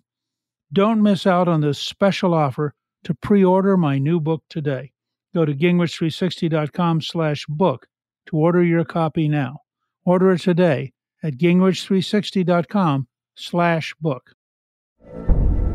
Don't 0.73 1.03
miss 1.03 1.27
out 1.27 1.47
on 1.47 1.61
this 1.61 1.79
special 1.79 2.35
offer 2.35 2.75
to 3.05 3.15
pre 3.15 3.45
order 3.45 3.77
my 3.77 3.99
new 3.99 4.19
book 4.19 4.43
today. 4.51 4.93
Go 5.33 5.45
to 5.45 5.55
gingrich360.com 5.55 7.03
slash 7.03 7.47
book 7.47 7.87
to 8.27 8.37
order 8.37 8.65
your 8.65 8.85
copy 8.85 9.29
now. 9.29 9.61
Order 10.05 10.33
it 10.33 10.41
today 10.41 10.93
at 11.23 11.35
gingrich360.com 11.35 13.07
slash 13.37 13.95
book. 14.01 14.33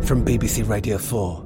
From 0.02 0.26
BBC 0.26 0.68
Radio 0.68 0.98
4, 0.98 1.46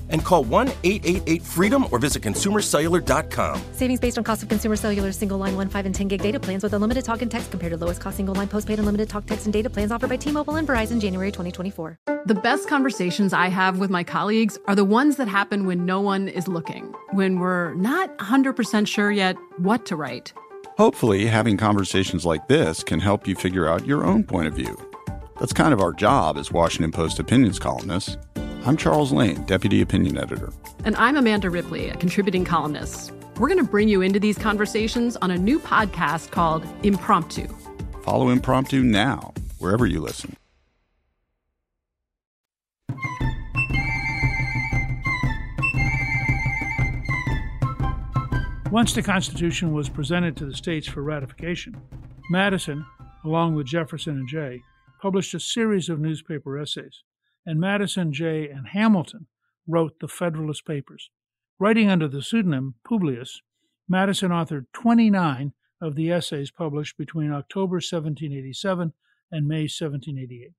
and 0.11 0.23
call 0.23 0.43
1 0.43 0.67
888 0.83 1.41
freedom 1.41 1.85
or 1.91 1.99
visit 1.99 2.21
consumercellular.com. 2.21 3.61
Savings 3.73 3.99
based 3.99 4.17
on 4.17 4.23
cost 4.23 4.43
of 4.43 4.49
consumer 4.49 4.75
cellular 4.75 5.11
single 5.11 5.37
line 5.37 5.55
1, 5.55 5.69
5, 5.69 5.85
and 5.87 5.95
10 5.95 6.07
gig 6.07 6.21
data 6.21 6.39
plans 6.39 6.63
with 6.63 6.73
unlimited 6.73 7.03
talk 7.03 7.21
and 7.21 7.31
text 7.31 7.51
compared 7.51 7.71
to 7.71 7.77
lowest 7.77 8.01
cost 8.01 8.17
single 8.17 8.35
line 8.35 8.47
postpaid 8.47 8.79
unlimited 8.79 9.09
talk, 9.09 9.25
text, 9.25 9.45
and 9.45 9.53
data 9.53 9.69
plans 9.69 9.91
offered 9.91 10.09
by 10.09 10.17
T 10.17 10.31
Mobile 10.31 10.55
and 10.55 10.67
Verizon 10.67 11.01
January 11.01 11.31
2024. 11.31 11.97
The 12.25 12.35
best 12.35 12.67
conversations 12.67 13.33
I 13.33 13.47
have 13.47 13.79
with 13.79 13.89
my 13.89 14.03
colleagues 14.03 14.57
are 14.67 14.75
the 14.75 14.85
ones 14.85 15.15
that 15.15 15.27
happen 15.27 15.65
when 15.65 15.85
no 15.85 16.01
one 16.01 16.27
is 16.27 16.47
looking, 16.47 16.93
when 17.13 17.39
we're 17.39 17.73
not 17.73 18.15
100% 18.19 18.87
sure 18.87 19.11
yet 19.11 19.35
what 19.57 19.85
to 19.87 19.95
write. 19.95 20.33
Hopefully, 20.77 21.25
having 21.25 21.57
conversations 21.57 22.25
like 22.25 22.47
this 22.47 22.83
can 22.83 22.99
help 22.99 23.27
you 23.27 23.35
figure 23.35 23.67
out 23.67 23.85
your 23.85 24.05
own 24.05 24.23
point 24.23 24.47
of 24.47 24.53
view. 24.53 24.77
That's 25.39 25.53
kind 25.53 25.73
of 25.73 25.81
our 25.81 25.93
job 25.93 26.37
as 26.37 26.51
Washington 26.51 26.91
Post 26.91 27.19
opinions 27.19 27.57
columnists. 27.57 28.17
I'm 28.63 28.77
Charles 28.77 29.11
Lane, 29.11 29.43
Deputy 29.45 29.81
Opinion 29.81 30.19
Editor. 30.19 30.53
And 30.85 30.95
I'm 30.97 31.17
Amanda 31.17 31.49
Ripley, 31.49 31.89
a 31.89 31.97
contributing 31.97 32.45
columnist. 32.45 33.11
We're 33.39 33.47
going 33.47 33.57
to 33.57 33.63
bring 33.63 33.89
you 33.89 34.03
into 34.03 34.19
these 34.19 34.37
conversations 34.37 35.17
on 35.17 35.31
a 35.31 35.37
new 35.37 35.59
podcast 35.59 36.29
called 36.29 36.63
Impromptu. 36.83 37.47
Follow 38.03 38.29
Impromptu 38.29 38.83
now, 38.83 39.33
wherever 39.57 39.87
you 39.87 39.99
listen. 39.99 40.35
Once 48.69 48.93
the 48.93 49.01
Constitution 49.03 49.73
was 49.73 49.89
presented 49.89 50.37
to 50.37 50.45
the 50.45 50.55
states 50.55 50.87
for 50.87 51.01
ratification, 51.01 51.75
Madison, 52.29 52.85
along 53.25 53.55
with 53.55 53.65
Jefferson 53.65 54.17
and 54.19 54.27
Jay, 54.27 54.61
published 55.01 55.33
a 55.33 55.39
series 55.39 55.89
of 55.89 55.99
newspaper 55.99 56.59
essays, 56.59 57.01
and 57.45 57.59
Madison, 57.59 58.13
Jay, 58.13 58.49
and 58.49 58.69
Hamilton 58.69 59.27
wrote 59.67 59.99
the 59.99 60.07
Federalist 60.07 60.65
Papers. 60.65 61.09
Writing 61.59 61.89
under 61.89 62.07
the 62.07 62.21
pseudonym 62.21 62.75
Publius, 62.87 63.41
Madison 63.87 64.31
authored 64.31 64.65
29 64.73 65.53
of 65.81 65.95
the 65.95 66.11
essays 66.11 66.51
published 66.51 66.97
between 66.97 67.31
October 67.31 67.75
1787 67.75 68.93
and 69.31 69.47
May 69.47 69.63
1788. 69.63 70.53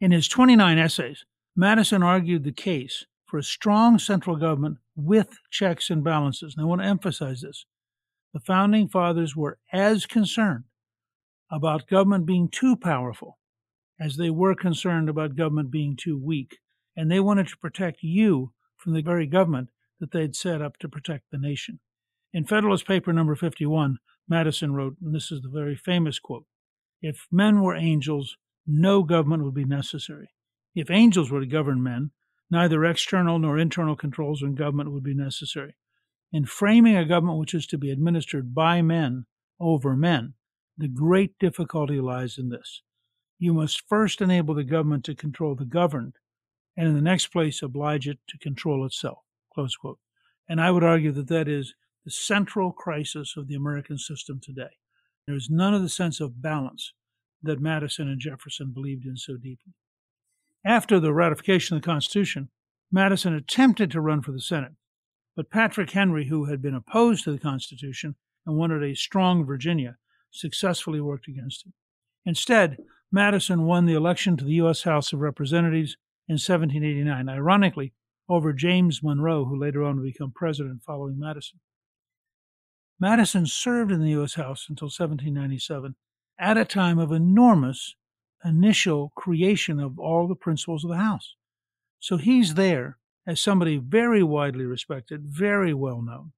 In 0.00 0.10
his 0.12 0.28
29 0.28 0.78
essays, 0.78 1.24
Madison 1.56 2.02
argued 2.02 2.44
the 2.44 2.52
case 2.52 3.06
for 3.26 3.38
a 3.38 3.42
strong 3.42 3.98
central 3.98 4.36
government 4.36 4.78
with 4.96 5.38
checks 5.50 5.90
and 5.90 6.04
balances. 6.04 6.54
And 6.56 6.64
I 6.64 6.68
want 6.68 6.82
to 6.82 6.86
emphasize 6.86 7.40
this. 7.40 7.66
The 8.32 8.40
founding 8.40 8.88
fathers 8.88 9.36
were 9.36 9.58
as 9.72 10.06
concerned 10.06 10.64
about 11.50 11.88
government 11.88 12.26
being 12.26 12.48
too 12.48 12.76
powerful 12.76 13.38
as 14.00 14.16
they 14.16 14.30
were 14.30 14.54
concerned 14.54 15.08
about 15.08 15.36
government 15.36 15.70
being 15.70 15.96
too 15.96 16.18
weak, 16.18 16.58
and 16.96 17.10
they 17.10 17.20
wanted 17.20 17.48
to 17.48 17.56
protect 17.58 18.02
you 18.02 18.52
from 18.76 18.92
the 18.92 19.02
very 19.02 19.26
government 19.26 19.70
that 20.00 20.12
they'd 20.12 20.36
set 20.36 20.60
up 20.60 20.78
to 20.78 20.88
protect 20.88 21.30
the 21.30 21.38
nation. 21.38 21.80
In 22.32 22.44
Federalist 22.44 22.86
Paper 22.86 23.12
number 23.12 23.34
51, 23.34 23.98
Madison 24.28 24.74
wrote, 24.74 24.96
and 25.02 25.14
this 25.14 25.30
is 25.30 25.42
the 25.42 25.48
very 25.48 25.76
famous 25.76 26.18
quote 26.18 26.46
If 27.00 27.26
men 27.30 27.60
were 27.62 27.76
angels, 27.76 28.36
no 28.66 29.02
government 29.02 29.44
would 29.44 29.54
be 29.54 29.64
necessary. 29.64 30.30
If 30.74 30.90
angels 30.90 31.30
were 31.30 31.40
to 31.40 31.46
govern 31.46 31.82
men, 31.82 32.10
neither 32.50 32.84
external 32.84 33.38
nor 33.38 33.58
internal 33.58 33.96
controls 33.96 34.42
in 34.42 34.54
government 34.54 34.92
would 34.92 35.04
be 35.04 35.14
necessary. 35.14 35.76
In 36.32 36.46
framing 36.46 36.96
a 36.96 37.04
government 37.04 37.38
which 37.38 37.54
is 37.54 37.66
to 37.68 37.78
be 37.78 37.90
administered 37.90 38.54
by 38.54 38.82
men 38.82 39.26
over 39.60 39.94
men, 39.94 40.34
the 40.76 40.88
great 40.88 41.38
difficulty 41.38 42.00
lies 42.00 42.36
in 42.38 42.48
this. 42.48 42.82
You 43.38 43.52
must 43.52 43.82
first 43.88 44.20
enable 44.20 44.54
the 44.54 44.64
government 44.64 45.04
to 45.04 45.14
control 45.14 45.54
the 45.54 45.64
governed, 45.64 46.14
and 46.76 46.88
in 46.88 46.94
the 46.94 47.00
next 47.00 47.28
place 47.28 47.62
oblige 47.62 48.08
it 48.08 48.18
to 48.28 48.38
control 48.38 48.84
itself. 48.86 49.18
And 50.48 50.60
I 50.60 50.70
would 50.70 50.84
argue 50.84 51.12
that 51.12 51.28
that 51.28 51.48
is 51.48 51.74
the 52.04 52.10
central 52.10 52.72
crisis 52.72 53.34
of 53.36 53.48
the 53.48 53.54
American 53.54 53.98
system 53.98 54.40
today. 54.42 54.76
There 55.26 55.36
is 55.36 55.48
none 55.50 55.74
of 55.74 55.82
the 55.82 55.88
sense 55.88 56.20
of 56.20 56.42
balance 56.42 56.92
that 57.42 57.60
Madison 57.60 58.08
and 58.08 58.20
Jefferson 58.20 58.72
believed 58.72 59.06
in 59.06 59.16
so 59.16 59.34
deeply. 59.36 59.72
After 60.64 60.98
the 60.98 61.12
ratification 61.12 61.76
of 61.76 61.82
the 61.82 61.86
Constitution, 61.86 62.50
Madison 62.90 63.34
attempted 63.34 63.90
to 63.90 64.00
run 64.00 64.22
for 64.22 64.32
the 64.32 64.40
Senate, 64.40 64.72
but 65.36 65.50
Patrick 65.50 65.90
Henry, 65.90 66.28
who 66.28 66.46
had 66.46 66.62
been 66.62 66.74
opposed 66.74 67.24
to 67.24 67.32
the 67.32 67.38
Constitution 67.38 68.16
and 68.46 68.56
wanted 68.56 68.82
a 68.82 68.94
strong 68.94 69.44
Virginia, 69.44 69.96
successfully 70.30 71.00
worked 71.00 71.28
against 71.28 71.66
him. 71.66 71.72
Instead, 72.26 72.78
Madison 73.14 73.62
won 73.62 73.86
the 73.86 73.94
election 73.94 74.36
to 74.36 74.44
the 74.44 74.54
U.S. 74.54 74.82
House 74.82 75.12
of 75.12 75.20
Representatives 75.20 75.96
in 76.26 76.32
1789, 76.32 77.28
ironically, 77.28 77.92
over 78.28 78.52
James 78.52 79.04
Monroe, 79.04 79.44
who 79.44 79.56
later 79.56 79.84
on 79.84 80.00
would 80.00 80.12
become 80.12 80.32
president 80.34 80.82
following 80.82 81.16
Madison. 81.16 81.60
Madison 82.98 83.46
served 83.46 83.92
in 83.92 84.02
the 84.02 84.10
U.S. 84.10 84.34
House 84.34 84.66
until 84.68 84.86
1797 84.86 85.94
at 86.40 86.58
a 86.58 86.64
time 86.64 86.98
of 86.98 87.12
enormous 87.12 87.94
initial 88.44 89.12
creation 89.14 89.78
of 89.78 89.96
all 89.96 90.26
the 90.26 90.34
principles 90.34 90.82
of 90.82 90.90
the 90.90 90.96
House. 90.96 91.36
So 92.00 92.16
he's 92.16 92.54
there 92.54 92.98
as 93.28 93.40
somebody 93.40 93.76
very 93.76 94.24
widely 94.24 94.64
respected, 94.64 95.22
very 95.24 95.72
well 95.72 96.02
known. 96.02 96.32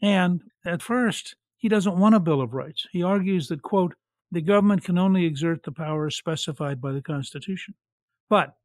And 0.00 0.44
at 0.64 0.82
first, 0.82 1.34
he 1.56 1.68
doesn't 1.68 1.98
want 1.98 2.14
a 2.14 2.20
Bill 2.20 2.40
of 2.40 2.54
Rights. 2.54 2.86
He 2.92 3.02
argues 3.02 3.48
that, 3.48 3.62
quote, 3.62 3.94
the 4.32 4.40
government 4.40 4.82
can 4.82 4.96
only 4.96 5.26
exert 5.26 5.62
the 5.62 5.70
powers 5.70 6.16
specified 6.16 6.80
by 6.80 6.90
the 6.90 7.02
Constitution. 7.02 7.74
But 8.30 8.56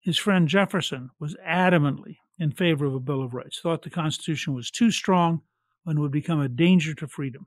his 0.00 0.16
friend 0.16 0.48
Jefferson 0.48 1.10
was 1.20 1.36
adamantly 1.46 2.16
in 2.38 2.50
favor 2.50 2.86
of 2.86 2.94
a 2.94 3.00
Bill 3.00 3.22
of 3.22 3.34
Rights, 3.34 3.60
thought 3.62 3.82
the 3.82 3.90
Constitution 3.90 4.54
was 4.54 4.70
too 4.70 4.90
strong 4.90 5.42
and 5.84 5.98
would 5.98 6.10
become 6.10 6.40
a 6.40 6.48
danger 6.48 6.94
to 6.94 7.06
freedom. 7.06 7.46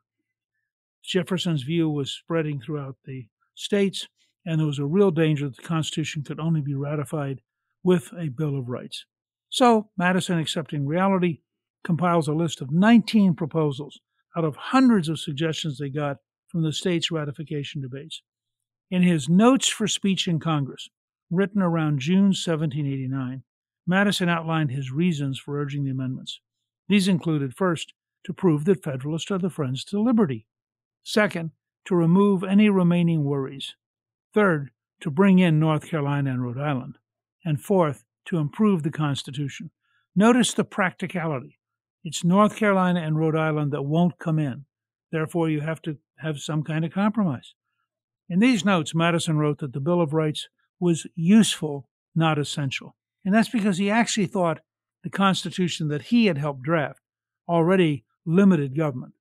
Jefferson's 1.03 1.63
view 1.63 1.89
was 1.89 2.12
spreading 2.12 2.62
throughout 2.62 2.95
the 3.06 3.27
states, 3.56 4.08
and 4.45 4.60
there 4.60 4.67
was 4.67 4.79
a 4.79 4.86
real 4.86 5.10
danger 5.10 5.49
that 5.49 5.58
the 5.58 5.63
Constitution 5.63 6.23
could 6.23 6.39
only 6.39 6.62
be 6.62 6.75
ratified 6.75 7.41
with 7.84 8.12
a 8.17 8.29
Bill 8.29 8.58
of 8.58 8.69
Rights. 8.69 9.06
So, 9.49 9.89
Madison, 9.97 10.38
accepting 10.38 10.86
reality, 10.86 11.39
compiles 11.84 12.27
a 12.27 12.34
list 12.34 12.62
of 12.62 12.71
19 12.71 13.34
proposals 13.34 13.99
out 14.38 14.45
of 14.45 14.56
hundreds 14.56 15.10
of 15.10 15.19
suggestions 15.19 15.79
they 15.79 15.89
got 15.89 16.17
from 16.53 16.61
the 16.61 16.71
states' 16.71 17.11
ratification 17.11 17.81
debates. 17.81 18.21
In 18.91 19.01
his 19.01 19.27
Notes 19.27 19.67
for 19.67 19.87
Speech 19.87 20.27
in 20.27 20.39
Congress, 20.39 20.87
written 21.31 21.63
around 21.63 21.99
June 21.99 22.27
1789, 22.27 23.43
Madison 23.87 24.29
outlined 24.29 24.69
his 24.69 24.91
reasons 24.91 25.39
for 25.39 25.59
urging 25.59 25.83
the 25.83 25.89
amendments. 25.89 26.39
These 26.87 27.07
included, 27.07 27.55
first, 27.55 27.93
to 28.25 28.33
prove 28.33 28.65
that 28.65 28.83
Federalists 28.83 29.31
are 29.31 29.39
the 29.39 29.49
friends 29.49 29.83
to 29.85 29.99
liberty. 29.99 30.45
Second, 31.03 31.51
to 31.85 31.95
remove 31.95 32.43
any 32.43 32.69
remaining 32.69 33.23
worries. 33.23 33.73
Third, 34.33 34.69
to 35.01 35.09
bring 35.09 35.39
in 35.39 35.59
North 35.59 35.89
Carolina 35.89 36.31
and 36.31 36.43
Rhode 36.43 36.59
Island. 36.59 36.99
And 37.43 37.59
fourth, 37.59 38.05
to 38.25 38.37
improve 38.37 38.83
the 38.83 38.91
Constitution. 38.91 39.71
Notice 40.15 40.53
the 40.53 40.63
practicality. 40.63 41.57
It's 42.03 42.23
North 42.23 42.55
Carolina 42.55 43.01
and 43.01 43.17
Rhode 43.17 43.35
Island 43.35 43.73
that 43.73 43.81
won't 43.81 44.19
come 44.19 44.37
in. 44.37 44.65
Therefore, 45.13 45.47
you 45.47 45.62
have 45.62 45.80
to 45.84 45.99
have 46.17 46.39
some 46.39 46.63
kind 46.63 46.84
of 46.84 46.91
compromise. 46.91 47.54
In 48.28 48.39
these 48.39 48.65
notes, 48.65 48.95
Madison 48.95 49.38
wrote 49.38 49.60
that 49.60 49.71
the 49.71 49.80
Bill 49.80 50.02
of 50.02 50.12
Rights 50.12 50.49
was 50.80 51.06
useful, 51.13 51.88
not 52.15 52.39
essential. 52.39 52.95
And 53.23 53.32
that's 53.32 53.49
because 53.49 53.78
he 53.78 53.91
actually 53.91 54.26
thought 54.26 54.62
the 55.04 55.12
Constitution 55.12 55.88
that 55.89 56.02
he 56.02 56.26
had 56.26 56.39
helped 56.39 56.63
draft 56.63 56.99
already 57.47 58.06
limited 58.26 58.76
government. 58.76 59.13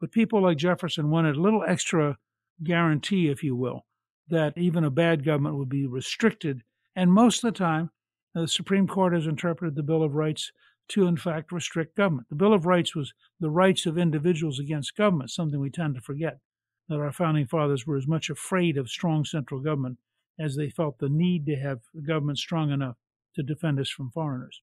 But 0.00 0.10
people 0.10 0.42
like 0.42 0.56
Jefferson 0.56 1.10
wanted 1.10 1.36
a 1.36 1.42
little 1.42 1.64
extra 1.68 2.16
guarantee, 2.64 3.28
if 3.28 3.42
you 3.42 3.54
will, 3.54 3.84
that 4.28 4.56
even 4.56 4.84
a 4.84 4.90
bad 4.90 5.22
government 5.22 5.58
would 5.58 5.68
be 5.68 5.86
restricted. 5.86 6.62
And 6.94 7.12
most 7.12 7.44
of 7.44 7.52
the 7.52 7.58
time, 7.58 7.90
the 8.34 8.48
Supreme 8.48 8.88
Court 8.88 9.12
has 9.12 9.26
interpreted 9.26 9.74
the 9.74 9.82
Bill 9.82 10.02
of 10.02 10.14
Rights 10.14 10.50
to, 10.88 11.06
in 11.06 11.16
fact, 11.16 11.52
restrict 11.52 11.96
government. 11.96 12.28
The 12.28 12.36
Bill 12.36 12.52
of 12.52 12.66
Rights 12.66 12.94
was 12.94 13.12
the 13.40 13.50
rights 13.50 13.86
of 13.86 13.98
individuals 13.98 14.58
against 14.58 14.96
government, 14.96 15.30
something 15.30 15.60
we 15.60 15.70
tend 15.70 15.94
to 15.96 16.00
forget, 16.00 16.38
that 16.88 17.00
our 17.00 17.12
founding 17.12 17.46
fathers 17.46 17.86
were 17.86 17.96
as 17.96 18.06
much 18.06 18.30
afraid 18.30 18.76
of 18.76 18.88
strong 18.88 19.24
central 19.24 19.60
government 19.60 19.98
as 20.38 20.56
they 20.56 20.70
felt 20.70 20.98
the 20.98 21.08
need 21.08 21.46
to 21.46 21.56
have 21.56 21.80
a 21.96 22.00
government 22.00 22.38
strong 22.38 22.70
enough 22.70 22.96
to 23.34 23.42
defend 23.42 23.80
us 23.80 23.90
from 23.90 24.10
foreigners. 24.10 24.60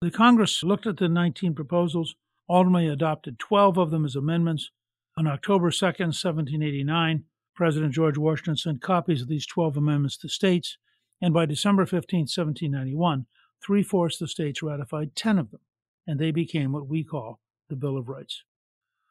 The 0.00 0.10
Congress 0.10 0.62
looked 0.62 0.86
at 0.86 0.96
the 0.96 1.08
19 1.08 1.54
proposals, 1.54 2.16
ultimately 2.48 2.88
adopted 2.88 3.38
12 3.38 3.78
of 3.78 3.90
them 3.90 4.04
as 4.04 4.16
amendments. 4.16 4.70
On 5.16 5.26
October 5.26 5.70
2, 5.70 5.86
1789, 5.86 7.24
President 7.54 7.92
George 7.92 8.18
Washington 8.18 8.56
sent 8.56 8.82
copies 8.82 9.22
of 9.22 9.28
these 9.28 9.46
12 9.46 9.76
amendments 9.76 10.16
to 10.16 10.28
states, 10.28 10.78
and 11.20 11.32
by 11.32 11.46
December 11.46 11.86
15, 11.86 12.20
1791, 12.22 13.26
three 13.64 13.82
fourths 13.82 14.20
of 14.20 14.26
the 14.26 14.30
states 14.30 14.62
ratified 14.62 15.14
10 15.14 15.38
of 15.38 15.50
them, 15.50 15.60
and 16.06 16.18
they 16.18 16.30
became 16.30 16.72
what 16.72 16.88
we 16.88 17.04
call 17.04 17.40
the 17.68 17.76
Bill 17.76 17.96
of 17.96 18.08
Rights. 18.08 18.42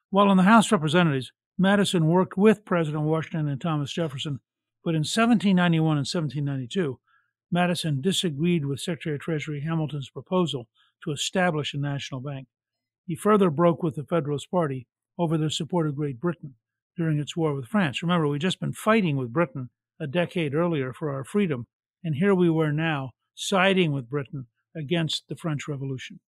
While 0.10 0.32
in 0.32 0.38
the 0.38 0.44
House 0.44 0.68
of 0.68 0.74
Representatives, 0.74 1.32
Madison 1.58 2.08
worked 2.08 2.38
with 2.38 2.66
President 2.66 3.04
Washington 3.04 3.48
and 3.48 3.62
Thomas 3.62 3.94
Jefferson, 3.94 4.40
but 4.84 4.96
in 4.96 5.02
1791 5.02 5.98
and 5.98 6.08
1792, 6.08 7.00
Madison 7.52 8.02
disagreed 8.02 8.66
with 8.66 8.80
Secretary 8.80 9.16
of 9.16 9.22
Treasury 9.22 9.62
Hamilton's 9.62 10.10
proposal 10.10 10.68
to 11.04 11.12
establish 11.12 11.74
a 11.74 11.78
national 11.78 12.22
bank. 12.22 12.48
He 13.06 13.16
further 13.16 13.50
broke 13.50 13.84
with 13.84 13.96
the 13.96 14.04
Federalist 14.04 14.50
Party 14.50 14.88
over 15.18 15.38
their 15.38 15.50
support 15.50 15.88
of 15.88 15.96
Great 15.96 16.20
Britain 16.20 16.56
during 16.98 17.20
its 17.20 17.36
war 17.36 17.54
with 17.54 17.68
France. 17.68 18.02
Remember, 18.02 18.28
we'd 18.28 18.42
just 18.42 18.60
been 18.60 18.74
fighting 18.74 19.18
with 19.18 19.34
Britain 19.34 19.70
a 20.00 20.08
decade 20.08 20.54
earlier 20.54 20.94
for 20.94 21.12
our 21.12 21.24
freedom, 21.24 21.68
and 22.04 22.16
here 22.16 22.34
we 22.34 22.50
were 22.50 22.72
now 22.72 23.12
siding 23.42 23.92
with 23.92 24.10
Britain 24.10 24.46
against 24.76 25.28
the 25.28 25.36
French 25.36 25.68
Revolution. 25.68 26.20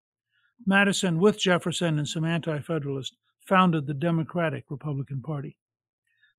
Madison, 0.66 1.20
with 1.20 1.40
Jefferson 1.40 2.00
and 2.00 2.08
some 2.08 2.26
anti 2.26 2.60
federalists, 2.60 3.16
founded 3.48 3.86
the 3.86 3.94
Democratic 3.94 4.66
Republican 4.70 5.22
Party. 5.22 5.58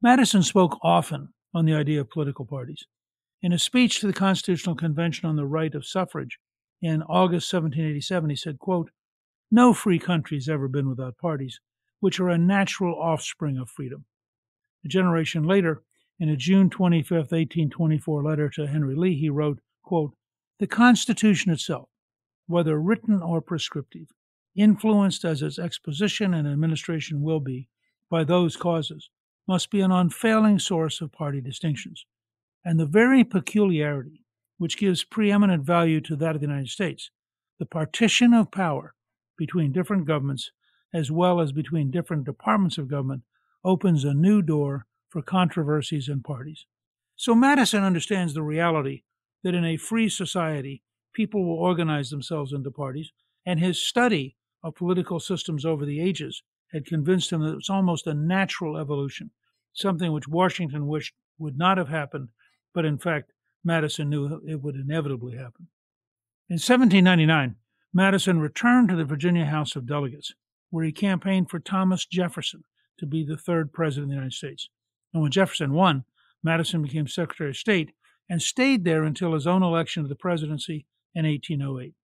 Madison 0.02 0.42
spoke 0.42 0.78
often 0.82 1.28
on 1.54 1.64
the 1.64 1.74
idea 1.74 2.00
of 2.00 2.10
political 2.10 2.44
parties. 2.44 2.84
In 3.42 3.52
a 3.52 3.58
speech 3.58 4.00
to 4.00 4.06
the 4.06 4.12
Constitutional 4.12 4.74
Convention 4.74 5.28
on 5.28 5.36
the 5.36 5.46
right 5.46 5.74
of 5.74 5.86
suffrage 5.86 6.38
in 6.82 7.02
August 7.02 7.52
1787, 7.52 8.30
he 8.30 8.36
said, 8.36 8.58
quote, 8.58 8.90
No 9.50 9.72
free 9.74 9.98
country 9.98 10.38
has 10.38 10.48
ever 10.48 10.66
been 10.66 10.88
without 10.88 11.18
parties, 11.18 11.60
which 12.00 12.18
are 12.18 12.30
a 12.30 12.38
natural 12.38 12.98
offspring 12.98 13.58
of 13.58 13.70
freedom. 13.70 14.06
A 14.84 14.88
generation 14.88 15.44
later, 15.44 15.82
in 16.18 16.28
a 16.28 16.36
June 16.36 16.68
25, 16.70 17.16
1824 17.16 18.22
letter 18.22 18.48
to 18.50 18.66
Henry 18.66 18.96
Lee, 18.96 19.18
he 19.18 19.30
wrote, 19.30 19.60
quote, 19.82 20.14
The 20.58 20.66
Constitution 20.66 21.52
itself, 21.52 21.88
whether 22.46 22.80
written 22.80 23.22
or 23.22 23.40
prescriptive, 23.40 24.08
influenced 24.54 25.24
as 25.24 25.42
its 25.42 25.58
exposition 25.58 26.32
and 26.32 26.46
administration 26.46 27.22
will 27.22 27.40
be 27.40 27.68
by 28.10 28.24
those 28.24 28.56
causes, 28.56 29.10
must 29.48 29.70
be 29.70 29.80
an 29.80 29.90
unfailing 29.90 30.58
source 30.58 31.00
of 31.00 31.12
party 31.12 31.40
distinctions. 31.40 32.06
And 32.64 32.78
the 32.78 32.86
very 32.86 33.24
peculiarity 33.24 34.24
which 34.56 34.78
gives 34.78 35.04
preeminent 35.04 35.64
value 35.64 36.00
to 36.02 36.16
that 36.16 36.36
of 36.36 36.40
the 36.40 36.46
United 36.46 36.68
States, 36.68 37.10
the 37.58 37.66
partition 37.66 38.32
of 38.32 38.52
power 38.52 38.94
between 39.36 39.72
different 39.72 40.06
governments 40.06 40.52
as 40.94 41.10
well 41.10 41.40
as 41.40 41.50
between 41.50 41.90
different 41.90 42.24
departments 42.24 42.78
of 42.78 42.88
government, 42.88 43.24
opens 43.64 44.04
a 44.04 44.14
new 44.14 44.40
door 44.40 44.86
for 45.08 45.20
controversies 45.20 46.08
and 46.08 46.22
parties. 46.22 46.66
So 47.16 47.34
Madison 47.34 47.82
understands 47.82 48.32
the 48.32 48.42
reality 48.42 49.02
that 49.44 49.54
in 49.54 49.64
a 49.64 49.76
free 49.76 50.08
society, 50.08 50.82
people 51.12 51.44
will 51.44 51.58
organize 51.58 52.10
themselves 52.10 52.52
into 52.52 52.70
parties, 52.70 53.12
and 53.46 53.60
his 53.60 53.80
study 53.80 54.36
of 54.64 54.74
political 54.74 55.20
systems 55.20 55.64
over 55.64 55.84
the 55.84 56.00
ages 56.00 56.42
had 56.72 56.86
convinced 56.86 57.30
him 57.30 57.42
that 57.42 57.52
it 57.52 57.56
was 57.56 57.70
almost 57.70 58.06
a 58.06 58.14
natural 58.14 58.76
evolution, 58.76 59.30
something 59.72 60.12
which 60.12 60.26
Washington 60.26 60.86
wished 60.86 61.14
would 61.38 61.56
not 61.56 61.78
have 61.78 61.88
happened, 61.88 62.28
but 62.72 62.84
in 62.84 62.98
fact, 62.98 63.32
Madison 63.62 64.10
knew 64.10 64.40
it 64.46 64.62
would 64.62 64.74
inevitably 64.74 65.36
happen. 65.36 65.68
In 66.48 66.54
1799, 66.54 67.56
Madison 67.92 68.40
returned 68.40 68.88
to 68.88 68.96
the 68.96 69.04
Virginia 69.04 69.44
House 69.44 69.76
of 69.76 69.86
Delegates, 69.86 70.34
where 70.70 70.84
he 70.84 70.92
campaigned 70.92 71.48
for 71.48 71.60
Thomas 71.60 72.06
Jefferson 72.06 72.64
to 72.98 73.06
be 73.06 73.24
the 73.24 73.36
third 73.36 73.72
president 73.72 74.04
of 74.04 74.08
the 74.08 74.14
United 74.16 74.32
States. 74.32 74.68
And 75.12 75.22
when 75.22 75.30
Jefferson 75.30 75.72
won, 75.72 76.04
Madison 76.42 76.82
became 76.82 77.06
Secretary 77.06 77.50
of 77.50 77.56
State 77.56 77.92
and 78.28 78.40
stayed 78.40 78.84
there 78.84 79.04
until 79.04 79.34
his 79.34 79.46
own 79.46 79.62
election 79.62 80.02
to 80.02 80.08
the 80.08 80.14
presidency 80.14 80.86
in 81.14 81.26
1808. 81.26 81.94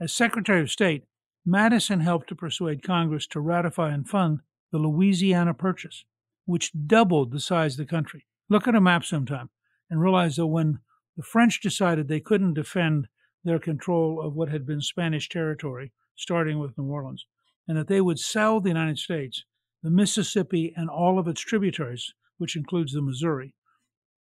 As 0.00 0.12
Secretary 0.12 0.60
of 0.60 0.70
State, 0.70 1.04
Madison 1.46 2.00
helped 2.00 2.28
to 2.28 2.34
persuade 2.34 2.82
Congress 2.82 3.26
to 3.28 3.40
ratify 3.40 3.92
and 3.92 4.08
fund 4.08 4.40
the 4.72 4.78
Louisiana 4.78 5.54
Purchase, 5.54 6.04
which 6.46 6.72
doubled 6.86 7.30
the 7.30 7.40
size 7.40 7.74
of 7.74 7.86
the 7.86 7.90
country. 7.90 8.26
Look 8.48 8.66
at 8.66 8.74
a 8.74 8.80
map 8.80 9.04
sometime 9.04 9.50
and 9.90 10.00
realize 10.00 10.36
that 10.36 10.46
when 10.46 10.80
the 11.16 11.22
French 11.22 11.60
decided 11.60 12.08
they 12.08 12.20
couldn't 12.20 12.54
defend 12.54 13.08
their 13.44 13.58
control 13.58 14.20
of 14.20 14.34
what 14.34 14.48
had 14.48 14.66
been 14.66 14.80
Spanish 14.80 15.28
territory, 15.28 15.92
starting 16.16 16.58
with 16.58 16.76
New 16.76 16.84
Orleans, 16.84 17.26
and 17.68 17.76
that 17.76 17.88
they 17.88 18.00
would 18.00 18.18
sell 18.18 18.60
the 18.60 18.70
United 18.70 18.98
States, 18.98 19.44
the 19.82 19.90
Mississippi, 19.90 20.72
and 20.76 20.88
all 20.88 21.18
of 21.18 21.28
its 21.28 21.40
tributaries, 21.40 22.14
which 22.38 22.56
includes 22.56 22.92
the 22.92 23.02
Missouri, 23.02 23.54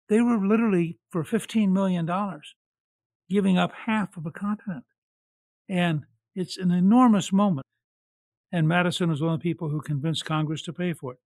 they 0.09 0.21
were 0.21 0.37
literally 0.37 0.99
for 1.11 1.23
$15 1.23 1.71
million 1.71 2.09
giving 3.29 3.57
up 3.57 3.71
half 3.85 4.15
of 4.17 4.25
a 4.25 4.31
continent. 4.31 4.83
And 5.69 6.03
it's 6.35 6.57
an 6.57 6.71
enormous 6.71 7.31
moment. 7.31 7.65
And 8.51 8.67
Madison 8.67 9.09
was 9.09 9.21
one 9.21 9.33
of 9.33 9.39
the 9.39 9.43
people 9.43 9.69
who 9.69 9.81
convinced 9.81 10.25
Congress 10.25 10.61
to 10.63 10.73
pay 10.73 10.93
for 10.93 11.13
it. 11.13 11.19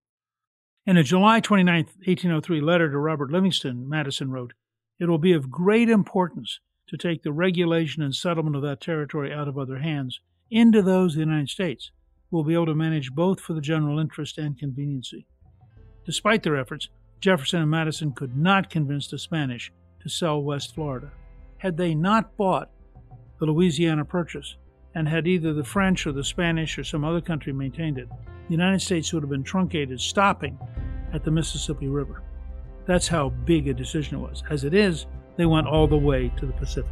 In 0.86 0.96
a 0.96 1.04
July 1.04 1.42
29, 1.42 1.76
1803 1.76 2.62
letter 2.62 2.90
to 2.90 2.98
Robert 2.98 3.30
Livingston, 3.30 3.90
Madison 3.90 4.32
wrote, 4.32 4.54
It 5.00 5.10
will 5.10 5.18
be 5.18 5.34
of 5.34 5.52
great 5.52 5.90
importance 5.90 6.62
to 6.88 6.96
take 6.96 7.24
the 7.24 7.34
regulation 7.34 8.02
and 8.02 8.16
settlement 8.16 8.56
of 8.56 8.62
that 8.62 8.80
territory 8.80 9.34
out 9.34 9.50
of 9.50 9.58
other 9.58 9.80
hands 9.80 10.22
into 10.50 10.82
those 10.82 11.14
of 11.14 11.16
the 11.16 11.26
United 11.26 11.50
States, 11.50 11.92
who 12.30 12.38
will 12.38 12.46
be 12.46 12.54
able 12.54 12.68
to 12.68 12.76
manage 12.76 13.12
both 13.12 13.42
for 13.42 13.54
the 13.54 13.60
general 13.60 14.00
interest 14.00 14.38
and 14.38 14.58
conveniency. 14.58 15.28
Despite 16.06 16.44
their 16.44 16.56
efforts, 16.56 16.88
Jefferson 17.20 17.62
and 17.62 17.72
Madison 17.72 18.12
could 18.12 18.38
not 18.38 18.70
convince 18.70 19.08
the 19.08 19.18
Spanish 19.18 19.72
to 20.02 20.10
sell 20.10 20.42
West 20.42 20.76
Florida. 20.76 21.12
Had 21.58 21.78
they 21.78 21.96
not 21.96 22.38
bought 22.38 22.70
the 23.40 23.46
Louisiana 23.46 24.06
Purchase, 24.06 24.56
and 24.96 25.08
had 25.08 25.28
either 25.28 25.54
the 25.54 25.64
French 25.64 26.08
or 26.08 26.12
the 26.12 26.24
Spanish 26.24 26.78
or 26.78 26.84
some 26.84 27.04
other 27.04 27.22
country 27.22 27.54
maintained 27.54 28.00
it, 28.00 28.10
the 28.10 28.52
United 28.52 28.82
States 28.82 29.14
would 29.14 29.22
have 29.22 29.30
been 29.30 29.44
truncated, 29.44 30.02
stopping 30.02 30.58
at 31.14 31.24
the 31.24 31.30
Mississippi 31.30 31.88
River. 31.88 32.24
That's 32.86 33.08
how 33.08 33.30
big 33.30 33.68
a 33.68 33.74
decision 33.74 34.18
it 34.18 34.22
was. 34.22 34.44
As 34.50 34.64
it 34.64 34.74
is, 34.74 35.06
they 35.36 35.46
went 35.46 35.68
all 35.68 35.88
the 35.88 35.98
way 35.98 36.32
to 36.38 36.46
the 36.46 36.54
Pacific. 36.54 36.92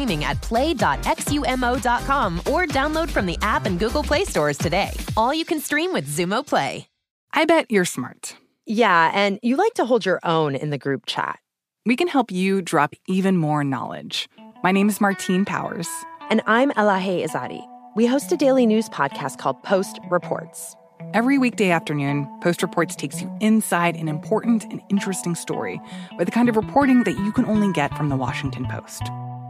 at 0.23 0.41
play.xumo.com 0.41 2.39
or 2.39 2.65
download 2.67 3.09
from 3.09 3.25
the 3.25 3.37
app 3.41 3.65
and 3.65 3.79
Google 3.79 4.03
Play 4.03 4.25
stores 4.25 4.57
today. 4.57 4.91
All 5.17 5.33
you 5.33 5.45
can 5.45 5.59
stream 5.59 5.93
with 5.93 6.07
Xumo 6.07 6.45
Play. 6.45 6.87
I 7.33 7.45
bet 7.45 7.65
you're 7.69 7.85
smart. 7.85 8.35
Yeah, 8.65 9.11
and 9.13 9.39
you 9.41 9.55
like 9.55 9.73
to 9.75 9.85
hold 9.85 10.05
your 10.05 10.19
own 10.23 10.55
in 10.55 10.69
the 10.69 10.77
group 10.77 11.05
chat. 11.05 11.39
We 11.85 11.95
can 11.95 12.07
help 12.07 12.31
you 12.31 12.61
drop 12.61 12.93
even 13.07 13.37
more 13.37 13.63
knowledge. 13.63 14.29
My 14.63 14.71
name 14.71 14.89
is 14.89 15.01
Martine 15.01 15.45
Powers. 15.45 15.87
And 16.29 16.41
I'm 16.45 16.71
Elahe 16.71 17.25
Izadi. 17.25 17.65
We 17.95 18.05
host 18.05 18.31
a 18.31 18.37
daily 18.37 18.65
news 18.65 18.87
podcast 18.89 19.37
called 19.39 19.63
Post 19.63 19.99
Reports. 20.09 20.75
Every 21.13 21.37
weekday 21.37 21.71
afternoon, 21.71 22.29
Post 22.41 22.61
Reports 22.61 22.95
takes 22.95 23.21
you 23.21 23.35
inside 23.41 23.95
an 23.95 24.07
important 24.07 24.63
and 24.65 24.81
interesting 24.89 25.35
story 25.35 25.81
with 26.17 26.27
the 26.27 26.31
kind 26.31 26.47
of 26.47 26.55
reporting 26.55 27.03
that 27.03 27.17
you 27.17 27.31
can 27.31 27.45
only 27.45 27.73
get 27.73 27.97
from 27.97 28.09
the 28.09 28.15
Washington 28.15 28.65
Post. 28.65 29.03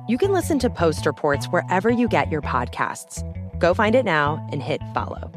You 0.07 0.17
can 0.17 0.31
listen 0.31 0.57
to 0.59 0.69
Post 0.69 1.05
Reports 1.05 1.45
wherever 1.45 1.89
you 1.89 2.07
get 2.07 2.31
your 2.31 2.41
podcasts. 2.41 3.21
Go 3.59 3.73
find 3.75 3.93
it 3.93 4.03
now 4.03 4.45
and 4.51 4.61
hit 4.61 4.81
follow. 4.93 5.31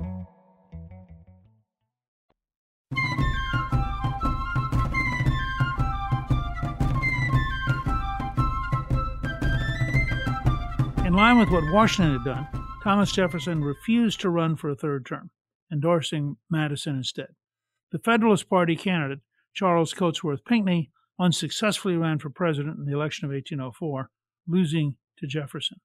In 11.05 11.13
line 11.13 11.39
with 11.39 11.51
what 11.51 11.71
Washington 11.71 12.15
had 12.15 12.25
done, 12.25 12.49
Thomas 12.83 13.13
Jefferson 13.13 13.63
refused 13.63 14.21
to 14.23 14.31
run 14.31 14.57
for 14.57 14.71
a 14.71 14.75
third 14.75 15.05
term 15.05 15.31
endorsing 15.71 16.37
Madison 16.51 16.97
instead. 16.97 17.29
The 17.93 17.99
Federalist 17.99 18.49
Party 18.49 18.77
candidate, 18.77 19.21
Charles 19.53 19.93
Cotesworth 19.93 20.45
Pinckney, 20.45 20.91
unsuccessfully 21.21 21.97
ran 21.97 22.19
for 22.19 22.31
president 22.31 22.79
in 22.79 22.87
the 22.87 22.95
election 22.95 23.27
of 23.27 23.31
1804, 23.31 24.11
losing 24.47 24.97
to 25.19 25.27
Jefferson. 25.27 25.81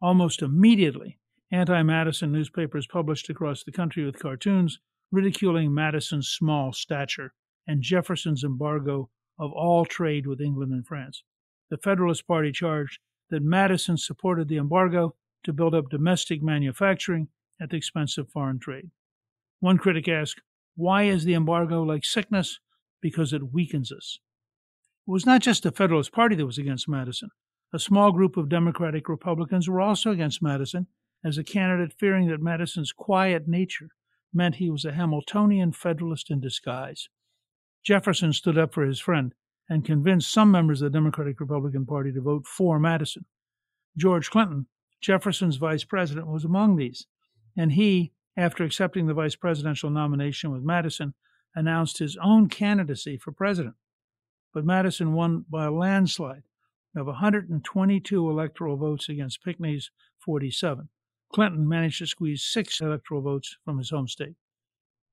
Almost 0.00 0.42
immediately, 0.42 1.18
anti 1.50 1.82
Madison 1.82 2.32
newspapers 2.32 2.86
published 2.86 3.30
across 3.30 3.64
the 3.64 3.72
country 3.72 4.04
with 4.04 4.18
cartoons 4.18 4.78
ridiculing 5.12 5.72
Madison's 5.72 6.28
small 6.28 6.72
stature 6.72 7.32
and 7.66 7.82
Jefferson's 7.82 8.44
embargo 8.44 9.10
of 9.38 9.52
all 9.52 9.84
trade 9.84 10.26
with 10.26 10.40
England 10.40 10.72
and 10.72 10.86
France. 10.86 11.22
The 11.70 11.78
Federalist 11.78 12.26
Party 12.26 12.52
charged 12.52 13.00
that 13.30 13.42
Madison 13.42 13.96
supported 13.96 14.48
the 14.48 14.56
embargo 14.56 15.14
to 15.44 15.52
build 15.52 15.74
up 15.74 15.90
domestic 15.90 16.42
manufacturing 16.42 17.28
at 17.60 17.70
the 17.70 17.76
expense 17.76 18.18
of 18.18 18.30
foreign 18.30 18.58
trade. 18.58 18.90
One 19.60 19.78
critic 19.78 20.08
asked, 20.08 20.40
Why 20.74 21.04
is 21.04 21.24
the 21.24 21.34
embargo 21.34 21.82
like 21.82 22.04
sickness? 22.04 22.60
Because 23.00 23.32
it 23.32 23.52
weakens 23.52 23.92
us. 23.92 24.18
It 25.06 25.10
was 25.10 25.26
not 25.26 25.40
just 25.40 25.62
the 25.62 25.72
Federalist 25.72 26.12
Party 26.12 26.36
that 26.36 26.46
was 26.46 26.58
against 26.58 26.88
Madison. 26.88 27.30
A 27.72 27.78
small 27.78 28.12
group 28.12 28.36
of 28.36 28.48
Democratic 28.48 29.08
Republicans 29.08 29.68
were 29.68 29.80
also 29.80 30.12
against 30.12 30.42
Madison 30.42 30.86
as 31.24 31.36
a 31.36 31.44
candidate, 31.44 31.92
fearing 31.98 32.28
that 32.28 32.40
Madison's 32.40 32.92
quiet 32.92 33.48
nature 33.48 33.88
meant 34.32 34.56
he 34.56 34.70
was 34.70 34.84
a 34.84 34.92
Hamiltonian 34.92 35.72
Federalist 35.72 36.30
in 36.30 36.40
disguise. 36.40 37.08
Jefferson 37.82 38.32
stood 38.32 38.56
up 38.56 38.72
for 38.72 38.84
his 38.84 39.00
friend 39.00 39.34
and 39.68 39.84
convinced 39.84 40.32
some 40.32 40.50
members 40.50 40.80
of 40.80 40.92
the 40.92 40.96
Democratic 40.96 41.40
Republican 41.40 41.86
Party 41.86 42.12
to 42.12 42.20
vote 42.20 42.46
for 42.46 42.78
Madison. 42.78 43.24
George 43.96 44.30
Clinton, 44.30 44.66
Jefferson's 45.00 45.56
vice 45.56 45.84
president, 45.84 46.28
was 46.28 46.44
among 46.44 46.76
these, 46.76 47.06
and 47.56 47.72
he, 47.72 48.12
after 48.36 48.62
accepting 48.62 49.06
the 49.06 49.14
vice 49.14 49.34
presidential 49.34 49.90
nomination 49.90 50.52
with 50.52 50.62
Madison, 50.62 51.14
announced 51.54 51.98
his 51.98 52.16
own 52.22 52.48
candidacy 52.48 53.16
for 53.16 53.32
president. 53.32 53.74
But 54.54 54.64
Madison 54.64 55.14
won 55.14 55.44
by 55.50 55.64
a 55.64 55.72
landslide 55.72 56.44
of 56.96 57.06
122 57.06 58.30
electoral 58.30 58.76
votes 58.76 59.08
against 59.08 59.44
Pinckney's 59.44 59.90
47. 60.18 60.88
Clinton 61.32 61.68
managed 61.68 61.98
to 61.98 62.06
squeeze 62.06 62.44
six 62.44 62.80
electoral 62.80 63.22
votes 63.22 63.56
from 63.64 63.78
his 63.78 63.90
home 63.90 64.08
state. 64.08 64.36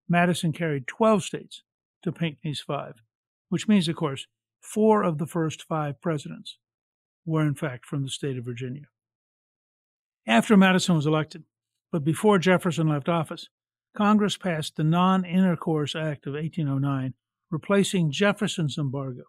Madison 0.08 0.52
carried 0.52 0.88
12 0.88 1.24
states 1.24 1.64
to 2.04 2.12
Pinckney's 2.12 2.62
five, 2.62 2.96
which 3.50 3.68
means, 3.68 3.88
of 3.88 3.96
course, 3.96 4.28
four 4.62 5.04
of 5.04 5.18
the 5.18 5.28
first 5.28 5.64
five 5.64 6.02
presidents 6.02 6.58
were 7.26 7.46
in 7.46 7.56
fact 7.56 7.86
from 7.86 8.04
the 8.04 8.10
state 8.10 8.38
of 8.38 8.46
Virginia. 8.46 8.88
After 10.26 10.56
Madison 10.56 10.96
was 10.96 11.06
elected, 11.06 11.44
but 11.92 12.04
before 12.04 12.40
Jefferson 12.40 12.88
left 12.88 13.10
office, 13.10 13.50
Congress 13.96 14.38
passed 14.38 14.76
the 14.76 14.84
Non 14.84 15.26
Intercourse 15.26 15.96
Act 15.96 16.26
of 16.26 16.34
1809, 16.34 17.14
replacing 17.52 18.12
Jefferson's 18.12 18.78
embargo. 18.78 19.24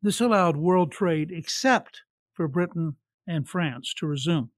This 0.00 0.20
allowed 0.20 0.56
world 0.56 0.92
trade 0.92 1.32
except 1.32 2.02
for 2.32 2.46
Britain 2.46 2.96
and 3.26 3.48
France 3.48 3.92
to 3.94 4.06
resume. 4.06 4.50